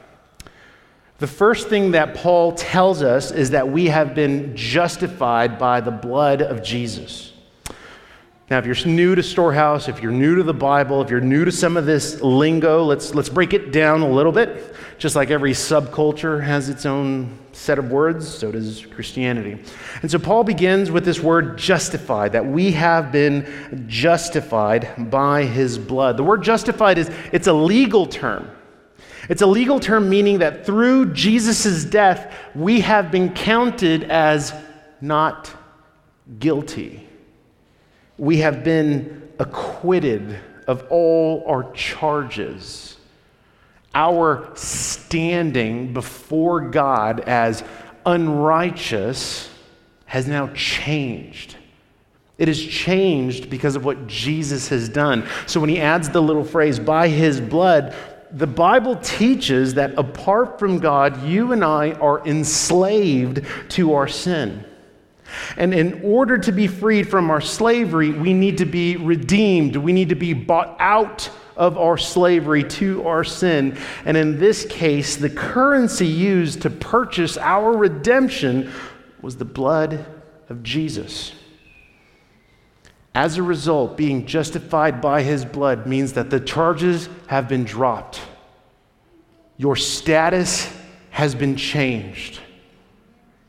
The 1.19 1.27
first 1.27 1.69
thing 1.69 1.93
that 1.93 2.15
Paul 2.15 2.53
tells 2.53 3.03
us 3.03 3.31
is 3.31 3.51
that 3.51 3.69
we 3.69 3.87
have 3.87 4.15
been 4.15 4.55
justified 4.55 5.59
by 5.59 5.81
the 5.81 5.91
blood 5.91 6.43
of 6.43 6.63
Jesus. 6.63 7.33
Now, 8.51 8.59
if 8.59 8.67
you're 8.67 8.77
new 8.87 9.15
to 9.15 9.23
Storehouse, 9.23 9.89
if 9.89 10.03
you're 10.03 10.13
new 10.13 10.37
to 10.37 10.43
the 10.43 10.55
Bible, 10.55 11.03
if 11.03 11.11
you're 11.11 11.21
new 11.21 11.45
to 11.45 11.51
some 11.51 11.77
of 11.77 11.85
this 11.85 12.21
lingo, 12.21 12.85
let's, 12.85 13.15
let's 13.15 13.29
break 13.29 13.55
it 13.55 13.73
down 13.73 14.03
a 14.03 14.09
little 14.09 14.31
bit. 14.31 14.75
Just 14.99 15.15
like 15.15 15.31
every 15.31 15.53
subculture 15.53 16.43
has 16.43 16.69
its 16.69 16.87
own 16.87 17.39
set 17.53 17.79
of 17.79 17.91
words, 17.91 18.27
so 18.27 18.51
does 18.51 18.87
Christianity. 18.87 19.59
And 20.03 20.11
so 20.11 20.19
Paul 20.19 20.45
begins 20.45 20.91
with 20.91 21.05
this 21.05 21.21
word 21.21 21.59
justified, 21.59 22.33
that 22.33 22.47
we 22.47 22.73
have 22.73 23.13
been 23.13 23.85
justified 23.89 25.11
by 25.11 25.45
his 25.45 25.79
blood. 25.79 26.17
The 26.17 26.25
word 26.25 26.43
justified 26.43 26.99
is 26.99 27.11
it's 27.33 27.47
a 27.47 27.53
legal 27.53 28.07
term. 28.07 28.51
It's 29.29 29.43
a 29.43 29.47
legal 29.47 29.81
term 29.81 30.09
meaning 30.09 30.39
that 30.39 30.65
through 30.65 31.13
Jesus' 31.13 31.85
death, 31.85 32.35
we 32.55 32.81
have 32.81 33.11
been 33.11 33.35
counted 33.35 34.05
as 34.05 34.55
not 35.01 35.51
guilty 36.39 37.07
we 38.19 38.39
have 38.39 38.65
been 38.65 39.31
acquitted 39.39 40.39
of 40.67 40.87
all 40.91 41.45
our 41.47 41.71
charges. 41.73 42.96
Our 43.97 44.51
standing 44.55 45.95
before 45.95 46.69
God 46.69 47.21
as 47.21 47.65
unrighteous 48.05 49.49
has 50.05 50.29
now 50.29 50.49
changed. 50.49 51.57
It 52.37 52.49
has 52.49 52.63
changed 52.63 53.49
because 53.49 53.75
of 53.75 53.87
what 53.87 54.07
Jesus 54.07 54.69
has 54.69 54.91
done. 54.91 55.27
So 55.47 55.61
when 55.61 55.71
he 55.71 55.81
adds 55.81 56.11
the 56.11 56.21
little 56.21 56.45
phrase, 56.45 56.79
by 56.79 57.09
his 57.09 57.41
blood, 57.41 57.95
the 58.33 58.47
Bible 58.47 58.97
teaches 58.97 59.73
that 59.75 59.99
apart 59.99 60.59
from 60.59 60.79
God, 60.79 61.23
you 61.23 61.53
and 61.53 61.65
I 61.65 61.93
are 61.93 62.23
enslaved 62.27 63.47
to 63.71 63.95
our 63.95 64.09
sin. 64.09 64.63
And 65.57 65.73
in 65.73 66.03
order 66.05 66.37
to 66.37 66.53
be 66.53 66.67
freed 66.67 67.09
from 67.09 67.31
our 67.31 67.41
slavery, 67.41 68.11
we 68.11 68.35
need 68.35 68.59
to 68.59 68.67
be 68.67 68.99
redeemed. 68.99 69.75
We 69.75 69.95
need 69.95 70.11
to 70.11 70.15
be 70.15 70.35
bought 70.35 70.77
out 70.79 71.31
of 71.57 71.79
our 71.79 71.97
slavery 71.97 72.63
to 72.63 73.07
our 73.07 73.25
sin. 73.25 73.77
And 74.05 74.17
in 74.17 74.39
this 74.39 74.65
case, 74.67 75.17
the 75.17 75.31
currency 75.31 76.07
used 76.07 76.63
to 76.63 76.71
purchase 76.71 77.39
our 77.39 77.77
redemption 77.77 78.71
was 79.23 79.37
the 79.37 79.45
blood 79.45 80.05
of 80.49 80.63
Jesus. 80.63 81.33
As 83.15 83.39
a 83.39 83.43
result, 83.43 83.97
being 83.97 84.27
justified 84.27 85.01
by 85.01 85.23
his 85.23 85.45
blood 85.45 85.87
means 85.87 86.13
that 86.13 86.29
the 86.29 86.39
charges 86.39 87.09
have 87.29 87.49
been 87.49 87.65
dropped. 87.65 88.21
Your 89.57 89.75
status 89.75 90.71
has 91.11 91.35
been 91.35 91.57
changed. 91.57 92.41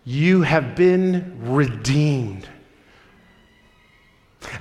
You 0.06 0.42
have 0.44 0.74
been 0.74 1.52
redeemed. 1.52 2.48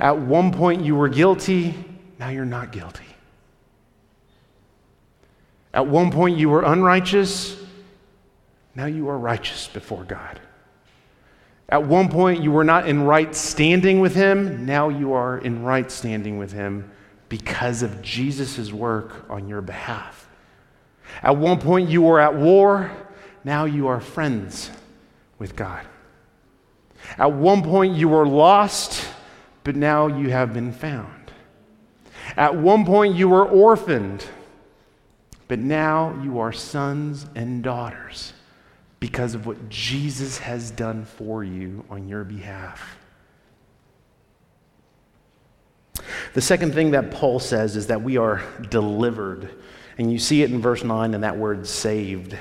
At 0.01 0.19
one 0.19 0.51
point, 0.51 0.85
you 0.85 0.97
were 0.97 1.09
guilty, 1.09 1.73
now 2.19 2.31
you're 2.31 2.45
not 2.45 2.73
guilty. 2.73 3.05
At 5.77 5.87
one 5.87 6.11
point, 6.11 6.39
you 6.39 6.49
were 6.49 6.62
unrighteous, 6.62 7.55
now 8.75 8.87
you 8.87 9.11
are 9.11 9.19
righteous 9.19 9.69
before 9.69 10.05
God. 10.05 10.41
At 11.69 11.85
one 11.85 12.09
point, 12.09 12.43
you 12.43 12.51
were 12.51 12.65
not 12.65 12.89
in 12.89 13.03
right 13.03 13.35
standing 13.35 14.01
with 14.01 14.15
Him, 14.15 14.65
now 14.65 14.89
you 14.89 15.12
are 15.12 15.37
in 15.37 15.62
right 15.62 15.93
standing 15.93 16.39
with 16.39 16.51
Him 16.51 16.91
because 17.29 17.83
of 17.83 18.01
Jesus' 18.01 18.73
work 18.73 19.29
on 19.29 19.49
your 19.49 19.61
behalf. 19.61 20.31
At 21.23 21.37
one 21.37 21.61
point, 21.61 21.91
you 21.91 22.01
were 22.01 22.21
at 22.21 22.35
war, 22.35 22.91
now 23.45 23.67
you 23.67 23.89
are 23.89 24.01
friends 24.01 24.71
with 25.39 25.57
God. 25.57 25.87
At 27.19 27.35
one 27.35 27.62
point, 27.62 27.97
you 27.97 28.09
were 28.09 28.27
lost, 28.27 29.07
but 29.62 29.77
now 29.77 30.07
you 30.07 30.31
have 30.31 30.55
been 30.55 30.73
found. 30.73 31.33
At 32.35 32.57
one 32.57 32.87
point, 32.87 33.15
you 33.15 33.29
were 33.29 33.47
orphaned, 33.47 34.25
but 35.49 35.59
now 35.59 36.21
you 36.23 36.41
are 36.41 36.53
sons 36.53 37.27
and 37.35 37.63
daughters 37.63 38.33
because 39.01 39.35
of 39.35 39.47
what 39.47 39.69
Jesus 39.69 40.39
has 40.39 40.71
done 40.71 41.05
for 41.05 41.45
you 41.45 41.85
on 41.91 42.09
your 42.09 42.25
behalf. 42.25 42.99
The 46.35 46.41
second 46.41 46.75
thing 46.75 46.91
that 46.91 47.11
Paul 47.11 47.39
says 47.39 47.77
is 47.77 47.87
that 47.87 48.03
we 48.03 48.17
are 48.17 48.43
delivered. 48.69 49.51
And 49.99 50.13
you 50.13 50.19
see 50.19 50.43
it 50.43 50.51
in 50.51 50.61
verse 50.61 50.85
9 50.85 51.15
in 51.15 51.23
that 51.23 51.39
word 51.39 51.67
saved. 51.67 52.37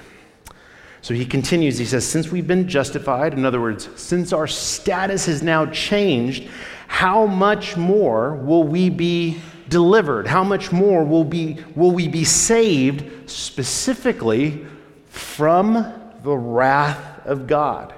So 1.05 1.13
he 1.13 1.23
continues, 1.23 1.77
he 1.77 1.85
says, 1.85 2.03
Since 2.03 2.31
we've 2.31 2.47
been 2.47 2.67
justified, 2.67 3.33
in 3.35 3.45
other 3.45 3.61
words, 3.61 3.87
since 3.95 4.33
our 4.33 4.47
status 4.47 5.27
has 5.27 5.43
now 5.43 5.67
changed, 5.67 6.49
how 6.87 7.27
much 7.27 7.77
more 7.77 8.33
will 8.37 8.63
we 8.63 8.89
be 8.89 9.39
delivered? 9.69 10.25
How 10.25 10.43
much 10.43 10.71
more 10.71 11.03
will, 11.03 11.23
be, 11.23 11.59
will 11.75 11.91
we 11.91 12.07
be 12.07 12.23
saved 12.23 13.29
specifically 13.29 14.65
from 15.05 15.93
the 16.23 16.35
wrath 16.35 17.23
of 17.27 17.45
God? 17.45 17.93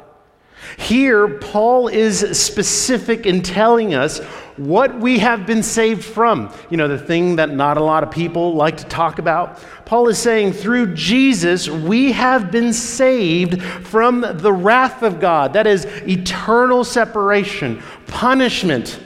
Here, 0.78 1.30
Paul 1.39 1.88
is 1.88 2.38
specific 2.38 3.26
in 3.26 3.41
telling 3.41 3.96
us 3.96 4.20
what 4.58 5.00
we 5.00 5.20
have 5.20 5.46
been 5.46 5.63
saved 5.63 6.04
from. 6.04 6.54
You 6.70 6.78
know, 6.78 6.88
the 6.88 6.98
thing 6.98 7.38
that 7.38 7.52
not 7.52 7.78
a 7.78 7.84
lot 7.84 8.04
of 8.04 8.12
people 8.12 8.56
like 8.56 8.78
to 8.78 8.86
talk 8.86 9.20
about. 9.20 9.60
Paul 9.86 10.10
is 10.10 10.17
saying 10.17 10.54
through 10.54 10.96
Jesus, 10.96 11.70
we 11.70 12.12
have 12.12 12.52
been 12.52 12.74
saved 12.74 13.62
from 13.62 14.22
the 14.22 14.52
wrath 14.52 15.04
of 15.04 15.20
God. 15.20 15.54
That 15.54 15.67
is 15.67 15.86
eternal 16.08 16.84
separation, 16.84 17.82
punishment, 18.08 19.00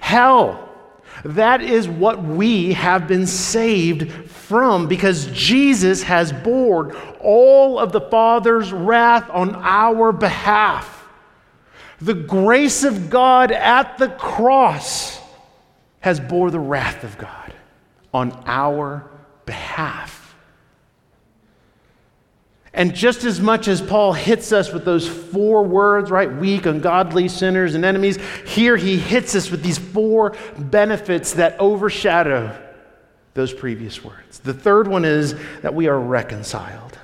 hell. 0.00 0.62
That 1.24 1.60
is 1.60 1.88
what 1.88 2.22
we 2.22 2.72
have 2.74 3.08
been 3.08 3.26
saved 3.26 4.12
from 4.30 4.86
because 4.86 5.26
Jesus 5.26 6.02
has 6.04 6.32
borne 6.32 6.96
all 7.20 7.78
of 7.78 7.92
the 7.92 8.00
Father's 8.00 8.72
wrath 8.72 9.28
on 9.30 9.56
our 9.56 10.12
behalf. 10.12 10.95
The 12.00 12.14
grace 12.14 12.84
of 12.84 13.10
God 13.10 13.52
at 13.52 13.98
the 13.98 14.08
cross 14.08 15.20
has 16.00 16.20
bore 16.20 16.50
the 16.50 16.60
wrath 16.60 17.04
of 17.04 17.16
God 17.18 17.54
on 18.12 18.32
our 18.46 19.10
behalf. 19.46 20.34
And 22.76 22.94
just 22.94 23.24
as 23.24 23.40
much 23.40 23.68
as 23.68 23.80
Paul 23.80 24.12
hits 24.12 24.52
us 24.52 24.70
with 24.70 24.84
those 24.84 25.08
four 25.08 25.64
words, 25.64 26.10
right? 26.10 26.30
Weak, 26.30 26.66
ungodly, 26.66 27.26
sinners, 27.28 27.74
and 27.74 27.86
enemies, 27.86 28.18
here 28.44 28.76
he 28.76 28.98
hits 28.98 29.34
us 29.34 29.50
with 29.50 29.62
these 29.62 29.78
four 29.78 30.36
benefits 30.58 31.32
that 31.34 31.58
overshadow 31.58 32.54
those 33.32 33.54
previous 33.54 34.04
words. 34.04 34.40
The 34.40 34.52
third 34.52 34.88
one 34.88 35.06
is 35.06 35.34
that 35.62 35.74
we 35.74 35.88
are 35.88 35.98
reconciled. 35.98 36.98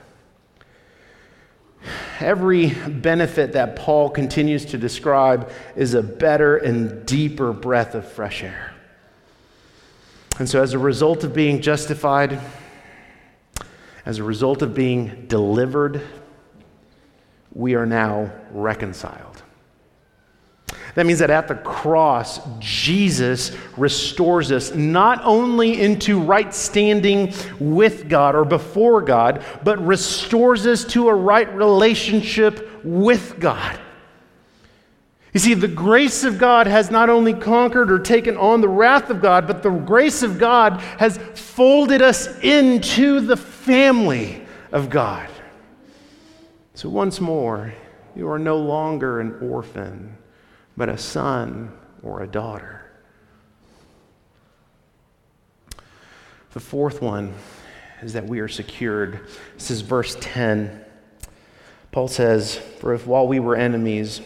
Every 2.22 2.70
benefit 2.70 3.52
that 3.54 3.74
Paul 3.74 4.08
continues 4.08 4.64
to 4.66 4.78
describe 4.78 5.50
is 5.74 5.94
a 5.94 6.02
better 6.02 6.56
and 6.56 7.04
deeper 7.04 7.52
breath 7.52 7.94
of 7.94 8.11
fresh 8.11 8.42
air. 8.44 8.72
And 10.38 10.48
so, 10.48 10.62
as 10.62 10.72
a 10.72 10.78
result 10.78 11.24
of 11.24 11.35
being 11.35 11.61
justified, 11.61 12.40
as 14.06 14.18
a 14.18 14.24
result 14.24 14.62
of 14.62 14.72
being 14.72 15.26
delivered, 15.26 16.00
we 17.52 17.74
are 17.74 17.87
now 17.87 18.30
reconciled. 18.52 19.31
That 20.94 21.07
means 21.07 21.20
that 21.20 21.31
at 21.31 21.48
the 21.48 21.55
cross, 21.55 22.40
Jesus 22.59 23.57
restores 23.78 24.52
us 24.52 24.74
not 24.74 25.22
only 25.24 25.81
into 25.81 26.20
right 26.20 26.52
standing 26.52 27.33
with 27.59 28.09
God 28.11 28.35
or 28.35 28.44
before 28.44 29.00
God, 29.00 29.42
but 29.64 29.85
restores 29.85 30.66
us 30.66 30.85
to 30.87 31.09
a 31.09 31.14
right 31.14 31.52
relationship 31.55 32.85
with 32.85 33.40
God. 33.40 33.78
You 35.33 35.40
see, 35.40 35.55
the 35.55 35.68
grace 35.68 36.24
of 36.24 36.38
God 36.38 36.66
has 36.66 36.90
not 36.90 37.09
only 37.09 37.33
conquered 37.33 37.90
or 37.90 37.98
taken 37.98 38.37
on 38.37 38.61
the 38.61 38.68
wrath 38.68 39.09
of 39.09 39.22
God, 39.22 39.46
but 39.46 39.62
the 39.62 39.70
grace 39.70 40.22
of 40.22 40.38
God 40.38 40.81
has 40.98 41.16
folded 41.16 42.02
us 42.02 42.38
into 42.40 43.20
the 43.20 43.37
family 43.37 44.44
of 44.72 44.90
God. 44.90 45.28
So, 46.74 46.90
once 46.90 47.18
more, 47.18 47.72
you 48.14 48.28
are 48.28 48.38
no 48.38 48.59
longer 48.59 49.20
an 49.20 49.38
orphan, 49.40 50.18
but 50.76 50.88
a 50.88 50.98
son 50.98 51.72
or 52.02 52.22
a 52.22 52.26
daughter. 52.26 52.90
The 56.52 56.61
fourth 56.61 57.00
one 57.00 57.35
is 58.02 58.12
that 58.12 58.26
we 58.26 58.40
are 58.40 58.48
secured. 58.48 59.20
This 59.54 59.70
is 59.70 59.80
verse 59.80 60.16
10. 60.20 60.85
Paul 61.92 62.08
says, 62.08 62.56
For 62.56 62.94
if 62.94 63.06
while 63.06 63.26
we 63.26 63.40
were 63.40 63.56
enemies, 63.56 64.20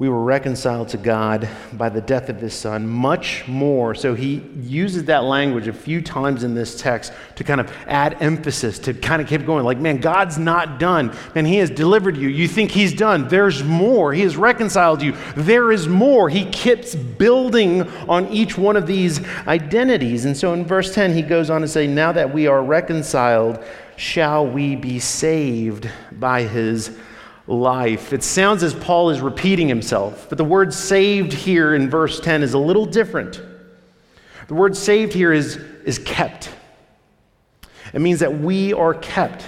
we 0.00 0.08
were 0.08 0.24
reconciled 0.24 0.88
to 0.88 0.96
God 0.96 1.46
by 1.74 1.90
the 1.90 2.00
death 2.00 2.30
of 2.30 2.40
his 2.40 2.54
son, 2.54 2.88
much 2.88 3.46
more. 3.46 3.94
So 3.94 4.14
he 4.14 4.36
uses 4.62 5.04
that 5.04 5.24
language 5.24 5.68
a 5.68 5.74
few 5.74 6.00
times 6.00 6.42
in 6.42 6.54
this 6.54 6.80
text 6.80 7.12
to 7.36 7.44
kind 7.44 7.60
of 7.60 7.70
add 7.86 8.16
emphasis, 8.22 8.78
to 8.78 8.94
kind 8.94 9.20
of 9.20 9.28
keep 9.28 9.44
going. 9.44 9.62
Like, 9.62 9.76
man, 9.76 9.98
God's 9.98 10.38
not 10.38 10.78
done. 10.78 11.14
Man, 11.34 11.44
he 11.44 11.56
has 11.56 11.68
delivered 11.68 12.16
you. 12.16 12.30
You 12.30 12.48
think 12.48 12.70
he's 12.70 12.94
done. 12.94 13.28
There's 13.28 13.62
more. 13.62 14.14
He 14.14 14.22
has 14.22 14.38
reconciled 14.38 15.02
you. 15.02 15.14
There 15.36 15.70
is 15.70 15.86
more. 15.86 16.30
He 16.30 16.46
keeps 16.46 16.94
building 16.94 17.82
on 18.08 18.26
each 18.28 18.56
one 18.56 18.76
of 18.76 18.86
these 18.86 19.22
identities. 19.46 20.24
And 20.24 20.34
so 20.34 20.54
in 20.54 20.64
verse 20.64 20.94
10, 20.94 21.12
he 21.12 21.20
goes 21.20 21.50
on 21.50 21.60
to 21.60 21.68
say, 21.68 21.86
Now 21.86 22.10
that 22.12 22.32
we 22.32 22.46
are 22.46 22.64
reconciled, 22.64 23.62
shall 23.96 24.46
we 24.46 24.76
be 24.76 24.98
saved 24.98 25.90
by 26.12 26.44
his 26.44 26.96
life. 27.50 28.12
It 28.12 28.22
sounds 28.22 28.62
as 28.62 28.74
Paul 28.74 29.10
is 29.10 29.20
repeating 29.20 29.68
himself, 29.68 30.26
but 30.28 30.38
the 30.38 30.44
word 30.44 30.72
saved 30.72 31.32
here 31.32 31.74
in 31.74 31.90
verse 31.90 32.20
10 32.20 32.42
is 32.42 32.54
a 32.54 32.58
little 32.58 32.86
different. 32.86 33.40
The 34.46 34.54
word 34.54 34.76
saved 34.76 35.12
here 35.12 35.32
is, 35.32 35.56
is 35.84 35.98
kept. 35.98 36.50
It 37.92 38.00
means 38.00 38.20
that 38.20 38.38
we 38.38 38.72
are 38.72 38.94
kept. 38.94 39.44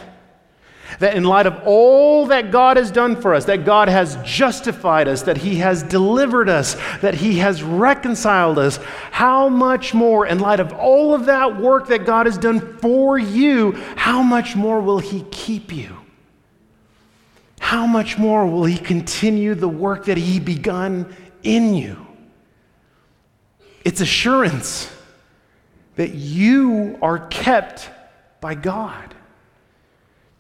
That 0.99 1.17
in 1.17 1.25
light 1.25 1.47
of 1.47 1.63
all 1.65 2.27
that 2.27 2.51
God 2.51 2.77
has 2.77 2.91
done 2.91 3.21
for 3.21 3.35
us, 3.35 3.47
that 3.47 3.65
God 3.65 3.89
has 3.89 4.19
justified 4.25 5.09
us, 5.09 5.23
that 5.23 5.39
He 5.39 5.57
has 5.57 5.83
delivered 5.83 6.49
us, 6.49 6.75
that 7.01 7.15
He 7.15 7.39
has 7.39 7.63
reconciled 7.63 8.59
us, 8.59 8.79
how 9.11 9.49
much 9.49 9.95
more, 9.95 10.27
in 10.27 10.39
light 10.39 10.61
of 10.61 10.73
all 10.75 11.15
of 11.15 11.27
that 11.27 11.59
work 11.59 11.89
that 11.89 12.05
God 12.05 12.27
has 12.27 12.37
done 12.37 12.79
for 12.79 13.19
you, 13.19 13.73
how 13.97 14.23
much 14.23 14.55
more 14.55 14.81
will 14.81 14.99
He 14.99 15.25
keep 15.31 15.73
you? 15.73 16.02
How 17.63 17.87
much 17.87 18.19
more 18.19 18.45
will 18.45 18.65
He 18.65 18.77
continue 18.77 19.55
the 19.55 19.69
work 19.69 20.07
that 20.07 20.19
He 20.19 20.41
begun 20.41 21.15
in 21.45 21.75
you? 21.75 21.97
It's 23.85 24.01
assurance 24.01 24.93
that 25.95 26.13
you 26.13 26.99
are 27.01 27.21
kept 27.29 27.89
by 28.41 28.57
God. 28.57 29.15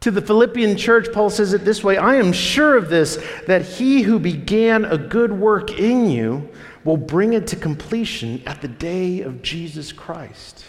To 0.00 0.10
the 0.10 0.20
Philippian 0.20 0.76
church, 0.76 1.12
Paul 1.12 1.30
says 1.30 1.54
it 1.54 1.64
this 1.64 1.84
way 1.84 1.96
I 1.96 2.16
am 2.16 2.32
sure 2.32 2.76
of 2.76 2.88
this, 2.90 3.24
that 3.46 3.62
he 3.62 4.02
who 4.02 4.18
began 4.18 4.84
a 4.84 4.98
good 4.98 5.32
work 5.32 5.78
in 5.78 6.10
you 6.10 6.50
will 6.82 6.96
bring 6.96 7.34
it 7.34 7.46
to 7.46 7.56
completion 7.56 8.42
at 8.46 8.60
the 8.60 8.68
day 8.68 9.20
of 9.20 9.42
Jesus 9.42 9.92
Christ. 9.92 10.64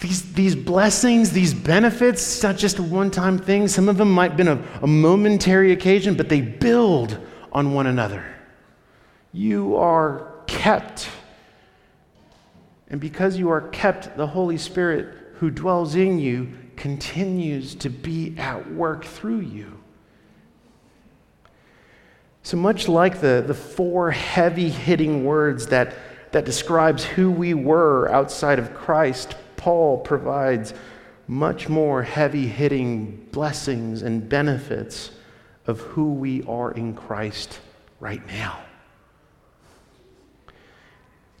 These, 0.00 0.32
these 0.32 0.54
blessings, 0.54 1.30
these 1.30 1.52
benefits, 1.52 2.22
it's 2.22 2.42
not 2.42 2.56
just 2.56 2.78
a 2.78 2.82
one 2.82 3.10
time 3.10 3.38
thing. 3.38 3.68
Some 3.68 3.88
of 3.88 3.98
them 3.98 4.10
might 4.10 4.30
have 4.30 4.36
been 4.36 4.48
a, 4.48 4.62
a 4.82 4.86
momentary 4.86 5.72
occasion, 5.72 6.14
but 6.14 6.28
they 6.28 6.40
build 6.40 7.18
on 7.52 7.74
one 7.74 7.86
another. 7.86 8.24
You 9.32 9.76
are 9.76 10.32
kept. 10.46 11.08
And 12.88 13.00
because 13.00 13.36
you 13.36 13.50
are 13.50 13.68
kept, 13.68 14.16
the 14.16 14.26
Holy 14.26 14.56
Spirit 14.56 15.14
who 15.34 15.50
dwells 15.50 15.94
in 15.94 16.18
you 16.18 16.52
continues 16.76 17.74
to 17.76 17.90
be 17.90 18.34
at 18.38 18.72
work 18.72 19.04
through 19.04 19.40
you. 19.40 19.78
So 22.42 22.56
much 22.56 22.88
like 22.88 23.20
the, 23.20 23.44
the 23.46 23.54
four 23.54 24.10
heavy 24.10 24.70
hitting 24.70 25.24
words 25.24 25.66
that, 25.66 25.94
that 26.32 26.46
describes 26.46 27.04
who 27.04 27.30
we 27.30 27.52
were 27.52 28.10
outside 28.10 28.58
of 28.58 28.74
Christ, 28.74 29.34
Paul 29.60 29.98
provides 29.98 30.72
much 31.28 31.68
more 31.68 32.02
heavy 32.02 32.46
hitting 32.46 33.28
blessings 33.30 34.00
and 34.00 34.26
benefits 34.26 35.10
of 35.66 35.80
who 35.80 36.14
we 36.14 36.42
are 36.44 36.72
in 36.72 36.94
Christ 36.94 37.60
right 38.00 38.26
now. 38.26 38.58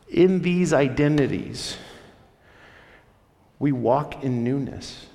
In 0.06 0.42
these 0.42 0.74
identities, 0.74 1.78
we 3.58 3.72
walk 3.72 4.22
in 4.22 4.44
newness. 4.44 5.06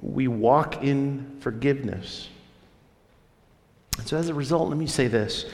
We 0.00 0.28
walk 0.28 0.84
in 0.84 1.38
forgiveness. 1.40 2.28
And 3.98 4.06
so, 4.06 4.16
as 4.16 4.28
a 4.28 4.34
result, 4.34 4.68
let 4.68 4.78
me 4.78 4.86
say 4.86 5.08
this. 5.08 5.46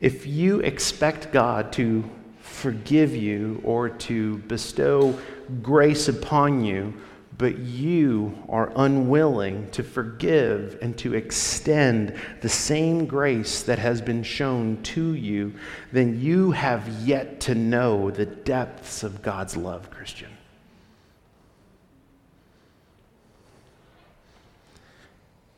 If 0.00 0.26
you 0.26 0.58
expect 0.60 1.30
God 1.30 1.72
to 1.74 2.10
forgive 2.50 3.14
you 3.14 3.60
or 3.64 3.88
to 3.88 4.38
bestow 4.38 5.18
grace 5.62 6.08
upon 6.08 6.64
you 6.64 6.92
but 7.40 7.58
you 7.58 8.36
are 8.50 8.70
unwilling 8.76 9.66
to 9.70 9.82
forgive 9.82 10.78
and 10.82 10.98
to 10.98 11.14
extend 11.14 12.14
the 12.42 12.48
same 12.50 13.06
grace 13.06 13.62
that 13.62 13.78
has 13.78 14.02
been 14.02 14.22
shown 14.22 14.76
to 14.82 15.14
you, 15.14 15.54
then 15.90 16.20
you 16.20 16.50
have 16.50 16.86
yet 17.02 17.40
to 17.40 17.54
know 17.54 18.10
the 18.10 18.26
depths 18.26 19.02
of 19.02 19.22
God's 19.22 19.56
love, 19.56 19.90
Christian. 19.90 20.28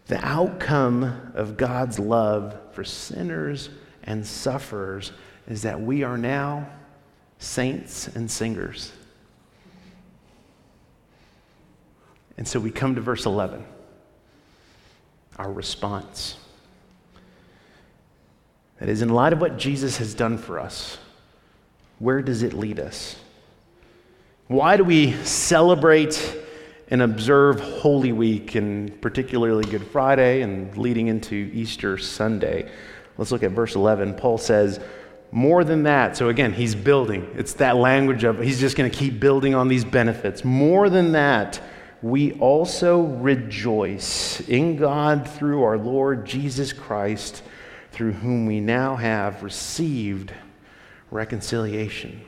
The 0.06 0.24
outcome 0.24 1.32
of 1.34 1.56
God's 1.56 1.98
love 1.98 2.56
for 2.70 2.84
sinners 2.84 3.70
and 4.04 4.24
sufferers 4.24 5.10
is 5.48 5.62
that 5.62 5.80
we 5.80 6.04
are 6.04 6.16
now 6.16 6.68
saints 7.42 8.06
and 8.08 8.30
singers. 8.30 8.92
And 12.38 12.46
so 12.46 12.60
we 12.60 12.70
come 12.70 12.94
to 12.94 13.00
verse 13.00 13.26
11, 13.26 13.64
our 15.36 15.52
response. 15.52 16.36
That 18.78 18.88
is, 18.88 19.02
in 19.02 19.10
light 19.10 19.32
of 19.32 19.40
what 19.40 19.58
Jesus 19.58 19.98
has 19.98 20.14
done 20.14 20.38
for 20.38 20.58
us, 20.58 20.98
where 21.98 22.22
does 22.22 22.42
it 22.42 22.52
lead 22.52 22.80
us? 22.80 23.16
Why 24.48 24.76
do 24.76 24.84
we 24.84 25.12
celebrate 25.24 26.38
and 26.88 27.02
observe 27.02 27.60
Holy 27.60 28.12
Week, 28.12 28.54
and 28.54 29.00
particularly 29.00 29.64
Good 29.64 29.86
Friday 29.86 30.42
and 30.42 30.76
leading 30.76 31.08
into 31.08 31.50
Easter 31.52 31.98
Sunday? 31.98 32.70
Let's 33.18 33.30
look 33.30 33.42
at 33.42 33.50
verse 33.50 33.74
11. 33.74 34.14
Paul 34.14 34.38
says, 34.38 34.80
more 35.34 35.64
than 35.64 35.84
that, 35.84 36.14
so 36.14 36.28
again, 36.28 36.52
he's 36.52 36.74
building. 36.74 37.26
It's 37.34 37.54
that 37.54 37.76
language 37.76 38.22
of 38.22 38.38
he's 38.38 38.60
just 38.60 38.76
going 38.76 38.90
to 38.90 38.96
keep 38.96 39.18
building 39.18 39.54
on 39.54 39.66
these 39.66 39.82
benefits. 39.82 40.44
More 40.44 40.90
than 40.90 41.12
that, 41.12 41.58
we 42.02 42.32
also 42.34 43.00
rejoice 43.00 44.40
in 44.46 44.76
God 44.76 45.26
through 45.26 45.62
our 45.62 45.78
Lord 45.78 46.26
Jesus 46.26 46.74
Christ, 46.74 47.42
through 47.92 48.12
whom 48.12 48.44
we 48.44 48.60
now 48.60 48.94
have 48.96 49.42
received 49.42 50.34
reconciliation. 51.10 52.20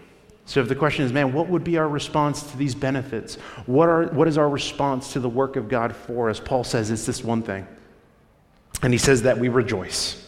So, 0.47 0.61
if 0.61 0.69
the 0.69 0.75
question 0.75 1.05
is, 1.05 1.12
man, 1.12 1.35
what 1.35 1.49
would 1.49 1.64
be 1.64 1.77
our 1.77 1.88
response 1.88 2.51
to 2.53 2.57
these 2.57 2.75
benefits? 2.75 3.35
What, 3.67 3.90
are, 3.90 4.05
what 4.07 4.29
is 4.29 4.38
our 4.38 4.49
response 4.49 5.12
to 5.12 5.21
the 5.21 5.29
work 5.29 5.57
of 5.57 5.69
God 5.69 5.95
for 5.95 6.31
us? 6.31 6.40
Paul 6.40 6.64
says 6.64 6.90
it's 6.90 7.05
this 7.05 7.23
one 7.23 7.43
thing. 7.43 7.67
And 8.83 8.95
he 8.95 8.99
says 8.99 9.23
that 9.23 9.38
we 9.38 9.49
rejoice 9.49 10.24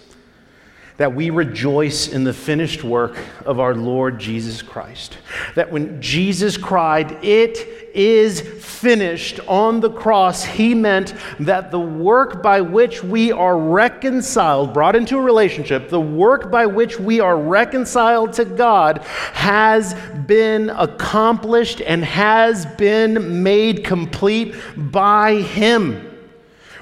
that 0.97 1.15
we 1.15 1.31
rejoice 1.31 2.09
in 2.09 2.25
the 2.25 2.33
finished 2.33 2.83
work 2.83 3.19
of 3.45 3.61
our 3.61 3.75
Lord 3.75 4.19
Jesus 4.19 4.63
Christ. 4.63 5.19
That 5.55 5.71
when 5.71 6.01
Jesus 6.01 6.57
cried, 6.57 7.25
It 7.25 7.91
is 7.95 8.41
finished 8.41 9.41
on 9.47 9.81
the 9.81 9.91
cross, 9.91 10.45
he 10.45 10.75
meant 10.75 11.15
that 11.41 11.71
the 11.71 11.81
work 11.81 12.43
by 12.43 12.61
which 12.61 13.03
we 13.03 13.33
are 13.33 13.59
reconciled, 13.59 14.75
brought 14.75 14.97
into 14.97 15.17
a 15.17 15.23
relationship, 15.23 15.89
the 15.89 16.01
work 16.01 16.51
by 16.51 16.67
which 16.67 16.99
we 17.01 17.21
are 17.21 17.39
reconciled 17.39 18.33
to 18.35 18.45
God 18.45 19.03
has 19.33 19.95
been 20.27 20.71
accomplished 20.71 21.81
and 21.81 22.05
has 22.05 22.67
been 22.67 23.43
made 23.43 23.85
complete 23.85 24.55
by 24.77 25.37
him. 25.41 26.16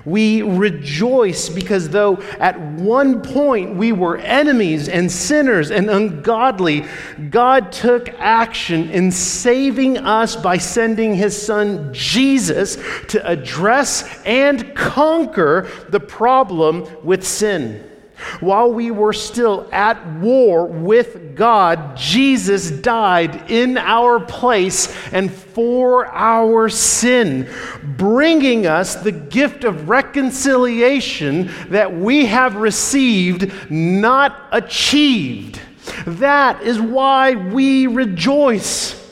We 0.05 0.43
rejoice 0.43 1.49
because 1.49 1.89
though 1.89 2.21
at 2.39 2.61
one 2.61 3.23
point 3.23 3.77
we 3.77 3.93
were 3.93 4.19
enemies 4.19 4.89
and 4.89 5.11
sinners 5.11 5.71
and 5.71 5.89
ungodly, 5.89 6.85
God 7.31 7.73
took 7.73 8.11
action 8.19 8.91
in 8.91 9.11
saving 9.11 9.99
us 9.99 10.37
by 10.37 10.59
sending 10.59 11.15
his 11.15 11.41
son 11.41 11.93
Jesus 11.95 12.77
to 13.09 13.27
address 13.27 14.23
and 14.25 14.75
conquer 14.75 15.69
the 15.89 16.01
problem 16.01 16.87
with 17.03 17.27
sin. 17.27 17.94
While 18.41 18.73
we 18.73 18.91
were 18.91 19.13
still 19.13 19.69
at 19.73 20.05
war 20.19 20.67
with 20.67 21.35
God, 21.35 21.97
Jesus 21.97 22.71
died 22.71 23.51
in 23.51 23.77
our 23.77 24.21
place 24.21 24.95
and 25.13 25.33
for 25.33 26.07
our 26.07 26.69
sin, 26.69 27.49
bringing 27.97 28.67
us 28.67 28.95
the 28.95 29.13
gift 29.13 29.65
of 29.65 29.89
reconciliation 29.89 31.51
that 31.69 31.93
we 31.93 32.27
have 32.27 32.57
received, 32.57 33.53
not 33.71 34.49
achieved. 34.53 35.61
That 36.07 36.63
is 36.63 36.81
why 36.81 37.35
we 37.35 37.87
rejoice. 37.87 39.04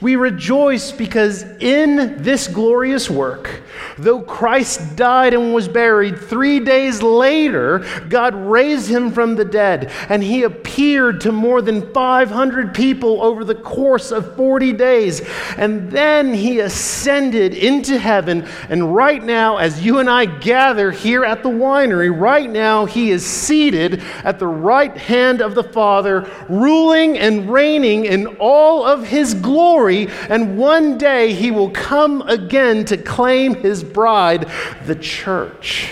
We 0.00 0.14
rejoice 0.14 0.92
because 0.92 1.42
in 1.58 2.22
this 2.22 2.46
glorious 2.46 3.10
work, 3.10 3.62
though 3.96 4.20
Christ 4.20 4.94
died 4.94 5.34
and 5.34 5.52
was 5.52 5.66
buried, 5.66 6.18
three 6.18 6.60
days 6.60 7.02
later, 7.02 7.84
God 8.08 8.32
raised 8.36 8.88
him 8.88 9.10
from 9.10 9.34
the 9.34 9.44
dead, 9.44 9.90
and 10.08 10.22
he 10.22 10.44
appeared 10.44 11.20
to 11.22 11.32
more 11.32 11.60
than 11.60 11.92
500 11.92 12.74
people 12.74 13.20
over 13.20 13.42
the 13.44 13.56
course 13.56 14.12
of 14.12 14.36
40 14.36 14.72
days. 14.74 15.20
And 15.56 15.90
then 15.90 16.32
he 16.32 16.60
ascended 16.60 17.54
into 17.54 17.98
heaven. 17.98 18.46
And 18.68 18.94
right 18.94 19.22
now, 19.22 19.56
as 19.56 19.84
you 19.84 19.98
and 19.98 20.08
I 20.08 20.26
gather 20.26 20.92
here 20.92 21.24
at 21.24 21.42
the 21.42 21.48
winery, 21.48 22.16
right 22.16 22.48
now, 22.48 22.84
he 22.84 23.10
is 23.10 23.26
seated 23.26 24.00
at 24.22 24.38
the 24.38 24.46
right 24.46 24.96
hand 24.96 25.42
of 25.42 25.56
the 25.56 25.64
Father, 25.64 26.30
ruling 26.48 27.18
and 27.18 27.50
reigning 27.50 28.04
in 28.04 28.28
all 28.38 28.84
of 28.84 29.04
his 29.04 29.34
glory 29.34 29.87
glory, 29.88 30.08
and 30.28 30.58
one 30.58 30.98
day 30.98 31.32
he 31.32 31.50
will 31.50 31.70
come 31.70 32.22
again 32.22 32.84
to 32.86 32.96
claim 32.96 33.54
his 33.54 33.82
bride, 33.82 34.50
the 34.84 34.94
church. 34.94 35.90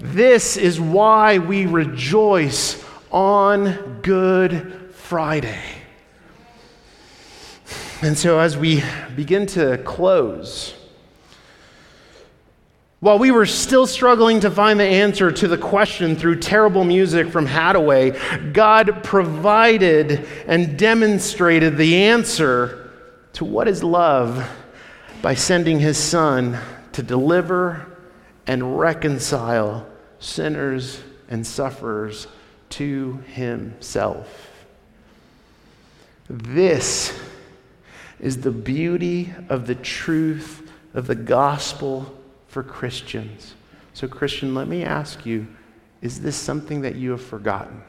This 0.00 0.56
is 0.56 0.80
why 0.80 1.38
we 1.38 1.66
rejoice 1.66 2.82
on 3.10 4.00
Good 4.02 4.90
Friday. 4.94 5.60
And 8.02 8.16
so, 8.16 8.38
as 8.38 8.56
we 8.56 8.82
begin 9.14 9.46
to 9.48 9.76
close, 9.78 10.74
while 13.00 13.18
we 13.18 13.30
were 13.30 13.46
still 13.46 13.86
struggling 13.86 14.40
to 14.40 14.50
find 14.50 14.78
the 14.78 14.84
answer 14.84 15.32
to 15.32 15.48
the 15.48 15.56
question 15.56 16.14
through 16.14 16.38
terrible 16.38 16.84
music 16.84 17.28
from 17.28 17.46
Haddaway, 17.46 18.52
God 18.52 19.02
provided 19.02 20.28
and 20.46 20.78
demonstrated 20.78 21.78
the 21.78 22.04
answer 22.04 22.90
to 23.32 23.44
what 23.46 23.68
is 23.68 23.82
love 23.82 24.46
by 25.22 25.34
sending 25.34 25.78
his 25.78 25.96
son 25.96 26.58
to 26.92 27.02
deliver 27.02 27.86
and 28.46 28.78
reconcile 28.78 29.86
sinners 30.18 31.00
and 31.30 31.46
sufferers 31.46 32.26
to 32.68 33.22
himself. 33.28 34.50
This 36.28 37.18
is 38.18 38.42
the 38.42 38.50
beauty 38.50 39.32
of 39.48 39.66
the 39.66 39.74
truth 39.74 40.70
of 40.92 41.06
the 41.06 41.14
gospel 41.14 42.19
for 42.50 42.64
Christians. 42.64 43.54
So, 43.94 44.08
Christian, 44.08 44.54
let 44.54 44.68
me 44.68 44.84
ask 44.84 45.24
you 45.24 45.46
is 46.02 46.20
this 46.20 46.36
something 46.36 46.82
that 46.82 46.96
you 46.96 47.10
have 47.12 47.22
forgotten? 47.22 47.82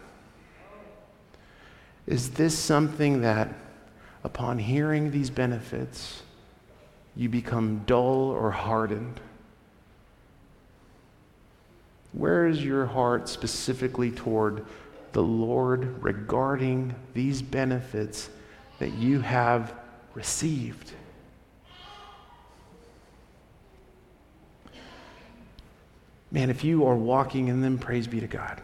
Is 2.05 2.31
this 2.31 2.57
something 2.57 3.21
that, 3.21 3.53
upon 4.23 4.59
hearing 4.59 5.11
these 5.11 5.29
benefits, 5.29 6.21
you 7.15 7.29
become 7.29 7.83
dull 7.85 8.29
or 8.29 8.51
hardened? 8.51 9.19
Where 12.11 12.47
is 12.47 12.63
your 12.63 12.85
heart 12.85 13.29
specifically 13.29 14.11
toward 14.11 14.65
the 15.13 15.23
Lord 15.23 16.03
regarding 16.03 16.93
these 17.13 17.41
benefits 17.41 18.29
that 18.79 18.93
you 18.93 19.21
have 19.21 19.73
received? 20.13 20.91
Man, 26.31 26.49
if 26.49 26.63
you 26.63 26.85
are 26.85 26.95
walking 26.95 27.49
in 27.49 27.61
them, 27.61 27.77
praise 27.77 28.07
be 28.07 28.21
to 28.21 28.27
God. 28.27 28.61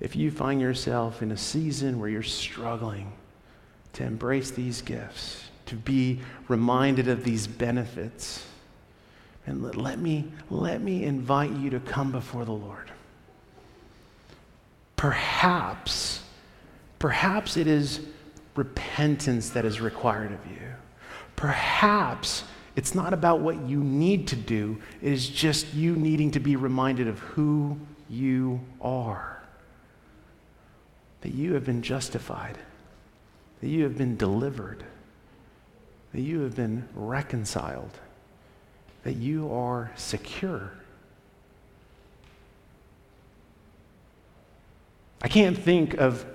If 0.00 0.16
you 0.16 0.30
find 0.30 0.60
yourself 0.60 1.22
in 1.22 1.30
a 1.30 1.36
season 1.36 2.00
where 2.00 2.08
you're 2.08 2.22
struggling 2.22 3.12
to 3.92 4.04
embrace 4.04 4.50
these 4.50 4.80
gifts, 4.80 5.44
to 5.66 5.76
be 5.76 6.20
reminded 6.48 7.08
of 7.08 7.24
these 7.24 7.46
benefits, 7.46 8.46
and 9.46 9.62
let, 9.62 9.76
let, 9.76 9.98
me, 9.98 10.32
let 10.50 10.80
me 10.80 11.04
invite 11.04 11.52
you 11.52 11.70
to 11.70 11.80
come 11.80 12.10
before 12.10 12.44
the 12.44 12.52
Lord. 12.52 12.90
Perhaps, 14.96 16.22
perhaps 16.98 17.56
it 17.56 17.66
is 17.66 18.00
repentance 18.54 19.50
that 19.50 19.64
is 19.64 19.80
required 19.80 20.32
of 20.32 20.40
you. 20.50 20.62
Perhaps 21.36 22.44
it's 22.74 22.94
not 22.94 23.12
about 23.12 23.40
what 23.40 23.60
you 23.66 23.82
need 23.82 24.28
to 24.28 24.36
do, 24.36 24.80
it 25.02 25.12
is 25.12 25.28
just 25.28 25.74
you 25.74 25.94
needing 25.94 26.30
to 26.32 26.40
be 26.40 26.56
reminded 26.56 27.06
of 27.06 27.18
who 27.18 27.78
you 28.08 28.60
are. 28.80 29.42
That 31.20 31.34
you 31.34 31.54
have 31.54 31.64
been 31.64 31.82
justified, 31.82 32.58
that 33.60 33.68
you 33.68 33.84
have 33.84 33.96
been 33.96 34.16
delivered, 34.16 34.84
that 36.12 36.20
you 36.20 36.40
have 36.40 36.56
been 36.56 36.88
reconciled, 36.94 37.98
that 39.04 39.14
you 39.14 39.52
are 39.52 39.92
secure. 39.96 40.72
I 45.20 45.28
can't 45.28 45.56
think 45.56 45.94
of 45.94 46.26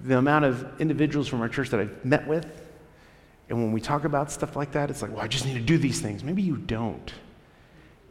the 0.00 0.18
amount 0.18 0.44
of 0.44 0.80
individuals 0.80 1.28
from 1.28 1.40
our 1.42 1.48
church 1.48 1.68
that 1.70 1.80
I've 1.80 2.04
met 2.04 2.26
with. 2.26 2.61
And 3.52 3.62
when 3.62 3.70
we 3.70 3.82
talk 3.82 4.04
about 4.04 4.32
stuff 4.32 4.56
like 4.56 4.72
that, 4.72 4.88
it's 4.88 5.02
like, 5.02 5.10
well, 5.10 5.20
I 5.20 5.28
just 5.28 5.44
need 5.44 5.52
to 5.52 5.60
do 5.60 5.76
these 5.76 6.00
things. 6.00 6.24
Maybe 6.24 6.40
you 6.40 6.56
don't. 6.56 7.12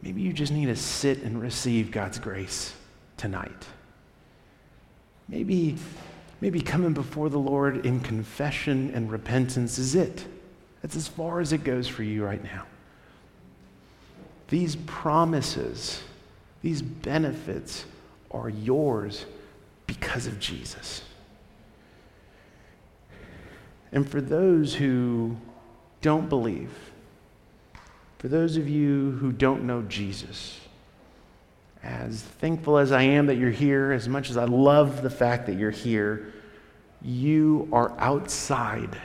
Maybe 0.00 0.22
you 0.22 0.32
just 0.32 0.52
need 0.52 0.66
to 0.66 0.76
sit 0.76 1.24
and 1.24 1.42
receive 1.42 1.90
God's 1.90 2.20
grace 2.20 2.72
tonight. 3.16 3.66
Maybe, 5.28 5.78
maybe 6.40 6.60
coming 6.60 6.92
before 6.92 7.28
the 7.28 7.40
Lord 7.40 7.84
in 7.84 7.98
confession 7.98 8.92
and 8.94 9.10
repentance 9.10 9.80
is 9.80 9.96
it. 9.96 10.24
That's 10.80 10.94
as 10.94 11.08
far 11.08 11.40
as 11.40 11.52
it 11.52 11.64
goes 11.64 11.88
for 11.88 12.04
you 12.04 12.24
right 12.24 12.44
now. 12.44 12.62
These 14.46 14.76
promises, 14.86 16.04
these 16.62 16.82
benefits 16.82 17.84
are 18.30 18.48
yours 18.48 19.26
because 19.88 20.28
of 20.28 20.38
Jesus. 20.38 21.02
And 23.92 24.08
for 24.08 24.20
those 24.20 24.74
who 24.74 25.36
don't 26.00 26.28
believe, 26.28 26.70
for 28.18 28.28
those 28.28 28.56
of 28.56 28.68
you 28.68 29.12
who 29.20 29.32
don't 29.32 29.64
know 29.64 29.82
Jesus, 29.82 30.60
as 31.82 32.22
thankful 32.22 32.78
as 32.78 32.92
I 32.92 33.02
am 33.02 33.26
that 33.26 33.36
you're 33.36 33.50
here, 33.50 33.92
as 33.92 34.08
much 34.08 34.30
as 34.30 34.36
I 34.36 34.44
love 34.44 35.02
the 35.02 35.10
fact 35.10 35.46
that 35.46 35.58
you're 35.58 35.70
here, 35.70 36.32
you 37.02 37.68
are 37.72 37.92
outside 37.98 38.96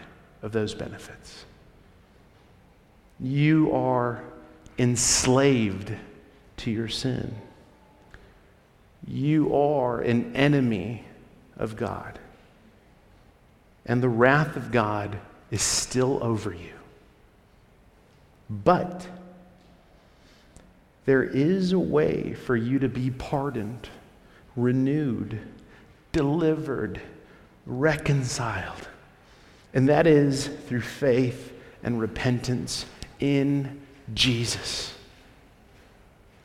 of 0.42 0.52
those 0.52 0.76
benefits. 0.76 1.46
You 3.20 3.74
are 3.74 4.24
enslaved 4.78 5.92
to 6.58 6.72
your 6.72 6.88
sin. 6.88 7.36
You 9.08 9.56
are 9.56 10.02
an 10.02 10.36
enemy 10.36 11.04
of 11.58 11.76
God. 11.76 12.20
And 13.88 14.04
the 14.04 14.10
wrath 14.10 14.56
of 14.56 14.72
God 14.72 15.18
is 15.50 15.62
still 15.62 16.22
over 16.22 16.52
you. 16.52 16.74
But 18.50 19.08
there 21.06 21.24
is 21.24 21.72
a 21.72 21.80
way 21.80 22.34
for 22.34 22.56
you 22.56 22.80
to 22.80 22.90
be 22.90 23.12
pardoned, 23.12 23.90
renewed, 24.58 25.40
delivered, 26.12 27.02
reconciled. 27.66 28.90
And 29.74 29.88
that 29.88 30.06
is 30.06 30.48
through 30.68 30.82
faith 30.82 31.54
and 31.84 32.00
repentance 32.00 32.86
in 33.20 33.82
Jesus. 34.14 34.97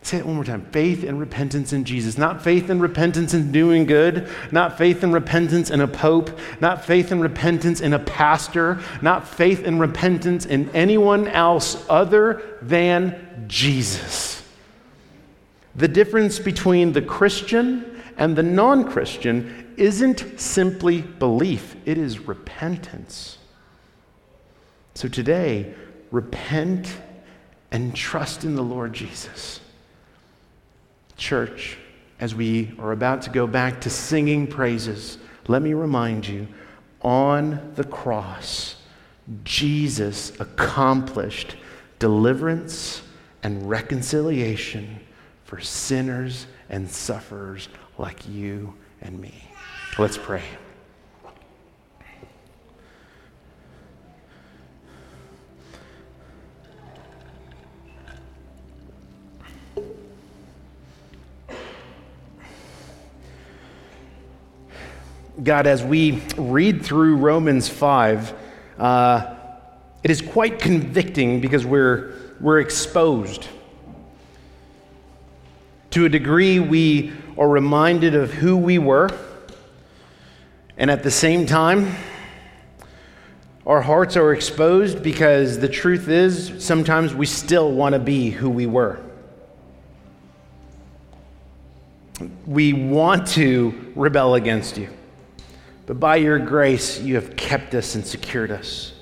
Say 0.02 0.18
it 0.18 0.26
one 0.26 0.34
more 0.34 0.44
time 0.44 0.66
faith 0.72 1.04
and 1.04 1.20
repentance 1.20 1.72
in 1.72 1.84
Jesus. 1.84 2.18
Not 2.18 2.42
faith 2.42 2.70
and 2.70 2.82
repentance 2.82 3.34
in 3.34 3.52
doing 3.52 3.86
good, 3.86 4.28
not 4.50 4.76
faith 4.76 5.04
and 5.04 5.14
repentance 5.14 5.70
in 5.70 5.80
a 5.80 5.86
pope, 5.86 6.38
not 6.60 6.84
faith 6.84 7.12
and 7.12 7.22
repentance 7.22 7.80
in 7.80 7.92
a 7.92 8.00
pastor, 8.00 8.80
not 9.00 9.26
faith 9.26 9.64
and 9.64 9.80
repentance 9.80 10.44
in 10.44 10.68
anyone 10.70 11.28
else 11.28 11.86
other 11.88 12.58
than 12.60 13.44
Jesus. 13.46 14.42
The 15.76 15.88
difference 15.88 16.40
between 16.40 16.92
the 16.92 17.02
Christian 17.02 18.02
and 18.16 18.36
the 18.36 18.42
non 18.42 18.90
Christian 18.90 19.72
isn't 19.76 20.38
simply 20.38 21.02
belief, 21.02 21.76
it 21.86 21.96
is 21.96 22.18
repentance. 22.18 23.38
So 24.94 25.08
today, 25.08 25.74
repent 26.10 26.94
and 27.70 27.94
trust 27.94 28.44
in 28.44 28.56
the 28.56 28.62
Lord 28.62 28.92
Jesus. 28.92 29.60
Church, 31.22 31.78
as 32.18 32.34
we 32.34 32.74
are 32.80 32.90
about 32.90 33.22
to 33.22 33.30
go 33.30 33.46
back 33.46 33.82
to 33.82 33.90
singing 33.90 34.44
praises, 34.44 35.18
let 35.46 35.62
me 35.62 35.72
remind 35.72 36.26
you 36.26 36.48
on 37.00 37.72
the 37.76 37.84
cross, 37.84 38.74
Jesus 39.44 40.32
accomplished 40.40 41.54
deliverance 42.00 43.02
and 43.44 43.70
reconciliation 43.70 44.98
for 45.44 45.60
sinners 45.60 46.48
and 46.68 46.90
sufferers 46.90 47.68
like 47.98 48.28
you 48.28 48.74
and 49.00 49.20
me. 49.20 49.44
Let's 49.98 50.18
pray. 50.18 50.42
God, 65.42 65.66
as 65.66 65.82
we 65.82 66.22
read 66.36 66.82
through 66.82 67.16
Romans 67.16 67.68
5, 67.68 68.34
uh, 68.78 69.34
it 70.04 70.10
is 70.10 70.20
quite 70.20 70.60
convicting 70.60 71.40
because 71.40 71.64
we're, 71.66 72.14
we're 72.38 72.60
exposed. 72.60 73.48
To 75.92 76.04
a 76.04 76.08
degree, 76.08 76.60
we 76.60 77.12
are 77.36 77.48
reminded 77.48 78.14
of 78.14 78.32
who 78.32 78.56
we 78.56 78.78
were, 78.78 79.08
and 80.76 80.90
at 80.90 81.02
the 81.02 81.10
same 81.10 81.46
time, 81.46 81.92
our 83.66 83.80
hearts 83.80 84.16
are 84.16 84.32
exposed 84.32 85.02
because 85.02 85.58
the 85.58 85.68
truth 85.68 86.08
is 86.08 86.64
sometimes 86.64 87.14
we 87.14 87.26
still 87.26 87.72
want 87.72 87.94
to 87.94 87.98
be 87.98 88.30
who 88.30 88.50
we 88.50 88.66
were. 88.66 89.00
We 92.46 92.72
want 92.74 93.26
to 93.28 93.92
rebel 93.96 94.34
against 94.36 94.76
you. 94.76 94.88
But 95.86 95.98
by 95.98 96.16
your 96.16 96.38
grace, 96.38 97.00
you 97.00 97.16
have 97.16 97.36
kept 97.36 97.74
us 97.74 97.94
and 97.94 98.06
secured 98.06 98.50
us. 98.50 98.92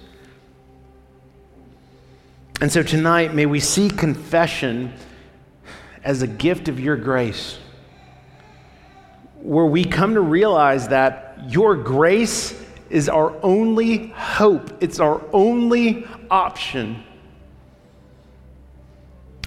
And 2.61 2.71
so 2.71 2.83
tonight, 2.83 3.35
may 3.35 3.47
we 3.47 3.61
see 3.61 3.89
confession 3.89 4.93
as 6.05 6.23
a 6.23 6.27
gift 6.27 6.69
of 6.69 6.81
your 6.81 6.97
grace, 6.97 7.59
where 9.37 9.67
we 9.67 9.85
come 9.85 10.15
to 10.15 10.21
realize 10.21 10.89
that 10.89 11.39
your 11.49 11.75
grace 11.75 12.59
is 12.91 13.09
our 13.09 13.35
only 13.43 14.09
hope, 14.09 14.83
it's 14.83 15.01
our 15.01 15.23
only 15.33 16.07
option. 16.31 17.03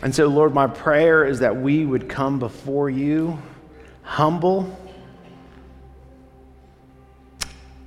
And 0.01 0.13
so, 0.13 0.27
Lord, 0.27 0.53
my 0.53 0.67
prayer 0.67 1.25
is 1.25 1.39
that 1.39 1.55
we 1.55 1.85
would 1.85 2.09
come 2.09 2.39
before 2.39 2.89
you 2.89 3.37
humble 4.01 4.79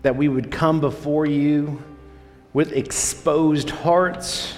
that 0.06 0.14
we 0.14 0.28
would 0.28 0.52
come 0.52 0.78
before 0.78 1.26
you 1.26 1.82
with 2.52 2.70
exposed 2.70 3.70
hearts, 3.70 4.54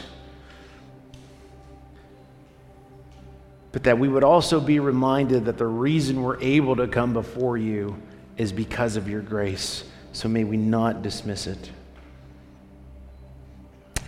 but 3.73 3.83
that 3.85 3.99
we 3.99 4.09
would 4.09 4.25
also 4.25 4.61
be 4.61 4.79
reminded 4.79 5.47
that 5.47 5.57
the 5.57 5.67
reason 5.67 6.23
we're 6.23 6.39
able 6.43 6.77
to 6.77 6.87
come 6.87 7.15
before 7.15 7.57
you 7.57 7.97
is 8.37 8.53
because 8.53 8.97
of 8.97 9.09
your 9.09 9.23
grace. 9.23 9.85
So 10.13 10.29
may 10.29 10.45
we 10.45 10.59
not 10.59 11.01
dismiss 11.01 11.47
it. 11.47 11.71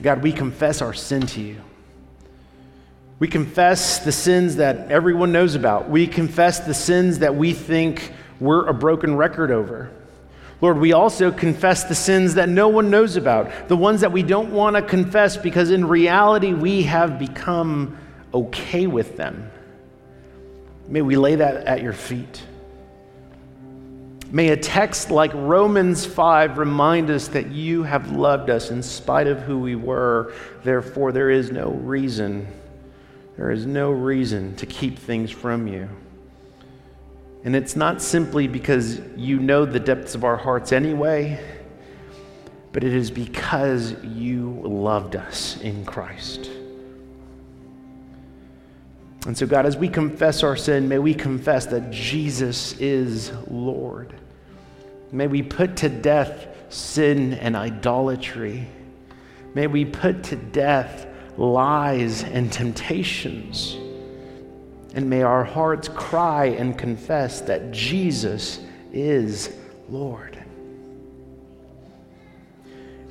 God, 0.03 0.23
we 0.23 0.33
confess 0.33 0.83
our 0.83 0.93
sin 0.93 1.23
to 1.29 1.41
you. 1.41 1.57
We 3.19 3.29
confess 3.29 4.01
the 4.01 4.13
sins 4.13 4.57
that 4.57 4.91
everyone 4.91 5.33
knows 5.33 5.55
about. 5.55 5.89
We 5.89 6.07
confess 6.07 6.61
the 6.61 6.75
sins 6.75 7.21
that 7.21 7.35
we 7.35 7.55
think 7.55 8.13
we're 8.41 8.67
a 8.67 8.75
broken 8.75 9.17
record 9.17 9.51
over. 9.51 9.91
Lord, 10.61 10.79
we 10.79 10.93
also 10.93 11.33
confess 11.33 11.85
the 11.85 11.95
sins 11.95 12.35
that 12.35 12.49
no 12.49 12.69
one 12.69 12.91
knows 12.91 13.17
about, 13.17 13.69
the 13.69 13.77
ones 13.77 14.03
that 14.03 14.13
we 14.13 14.23
don't 14.23 14.53
want 14.53 14.77
to 14.77 14.83
confess 14.83 15.37
because 15.37 15.71
in 15.71 15.87
reality 15.87 16.53
we 16.53 16.83
have 16.83 17.19
become 17.19 17.97
okay 18.35 18.87
with 18.87 19.17
them. 19.17 19.51
May 20.87 21.03
we 21.03 21.17
lay 21.17 21.37
that 21.37 21.67
at 21.67 21.83
your 21.83 21.93
feet. 21.93 22.43
May 24.33 24.51
a 24.51 24.57
text 24.57 25.11
like 25.11 25.33
Romans 25.35 26.05
5 26.07 26.59
remind 26.59 27.11
us 27.11 27.29
that 27.29 27.51
you 27.51 27.83
have 27.83 28.13
loved 28.13 28.51
us 28.51 28.71
in 28.71 28.83
spite 28.83 29.27
of 29.27 29.41
who 29.41 29.59
we 29.59 29.75
were. 29.75 30.33
Therefore, 30.63 31.11
there 31.11 31.31
is 31.31 31.51
no 31.51 31.71
reason, 31.71 32.47
there 33.37 33.51
is 33.51 33.67
no 33.67 33.91
reason 33.91 34.55
to 34.57 34.67
keep 34.67 34.99
things 34.99 35.31
from 35.31 35.67
you. 35.67 35.89
And 37.45 37.57
it's 37.57 37.75
not 37.75 38.03
simply 38.03 38.47
because 38.47 39.01
you 39.17 39.39
know 39.39 39.65
the 39.65 39.81
depths 39.81 40.15
of 40.15 40.25
our 40.25 40.37
hearts 40.37 40.73
anyway, 40.73 41.43
but 42.73 42.85
it 42.85 42.95
is 42.95 43.11
because 43.11 43.93
you 44.05 44.61
loved 44.63 45.17
us 45.17 45.59
in 45.61 45.85
Christ. 45.85 46.51
And 49.27 49.37
so, 49.37 49.47
God, 49.47 49.67
as 49.67 49.77
we 49.77 49.89
confess 49.89 50.43
our 50.43 50.57
sin, 50.57 50.89
may 50.89 50.99
we 50.99 51.15
confess 51.15 51.67
that 51.67 51.91
Jesus 51.91 52.79
is 52.79 53.33
Lord. 53.49 54.15
May 55.13 55.27
we 55.27 55.43
put 55.43 55.77
to 55.79 55.89
death 55.89 56.47
sin 56.71 57.35
and 57.35 57.57
idolatry. 57.57 58.67
May 59.55 59.67
we 59.67 59.85
put 59.85 60.23
to 60.25 60.37
death 60.37 61.07
lies 61.37 62.23
and 62.23 62.53
temptations. 62.53 63.77
And 64.95 65.09
may 65.09 65.23
our 65.23 65.45
hearts 65.45 65.89
cry 65.89 66.47
and 66.47 66.77
confess 66.77 67.41
that 67.43 67.71
Jesus 67.71 68.61
is 68.93 69.55
Lord. 69.89 70.43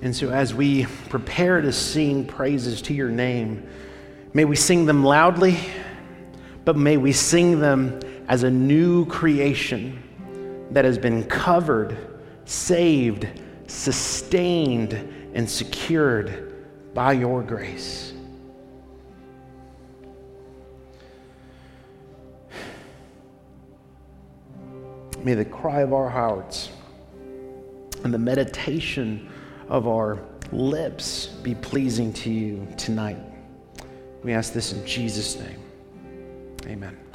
And 0.01 0.15
so, 0.15 0.29
as 0.29 0.53
we 0.53 0.85
prepare 1.09 1.61
to 1.61 1.73
sing 1.73 2.25
praises 2.25 2.81
to 2.83 2.93
your 2.93 3.09
name, 3.09 3.67
may 4.33 4.45
we 4.45 4.55
sing 4.55 4.85
them 4.85 5.03
loudly, 5.03 5.57
but 6.63 6.77
may 6.77 6.97
we 6.97 7.11
sing 7.11 7.59
them 7.59 7.99
as 8.27 8.43
a 8.43 8.49
new 8.49 9.05
creation 9.07 10.01
that 10.71 10.85
has 10.85 10.97
been 10.97 11.23
covered, 11.25 11.97
saved, 12.45 13.27
sustained, 13.67 14.93
and 15.33 15.49
secured 15.49 16.93
by 16.93 17.13
your 17.13 17.43
grace. 17.43 18.13
May 25.23 25.33
the 25.33 25.45
cry 25.45 25.81
of 25.81 25.93
our 25.93 26.09
hearts 26.09 26.69
and 28.03 28.13
the 28.13 28.17
meditation 28.17 29.29
of 29.67 29.87
our 29.87 30.19
lips 30.51 31.27
be 31.27 31.55
pleasing 31.55 32.13
to 32.13 32.31
you 32.31 32.67
tonight. 32.77 33.19
We 34.23 34.33
ask 34.33 34.53
this 34.53 34.73
in 34.73 34.85
Jesus' 34.85 35.37
name. 35.39 35.59
Amen. 36.67 37.08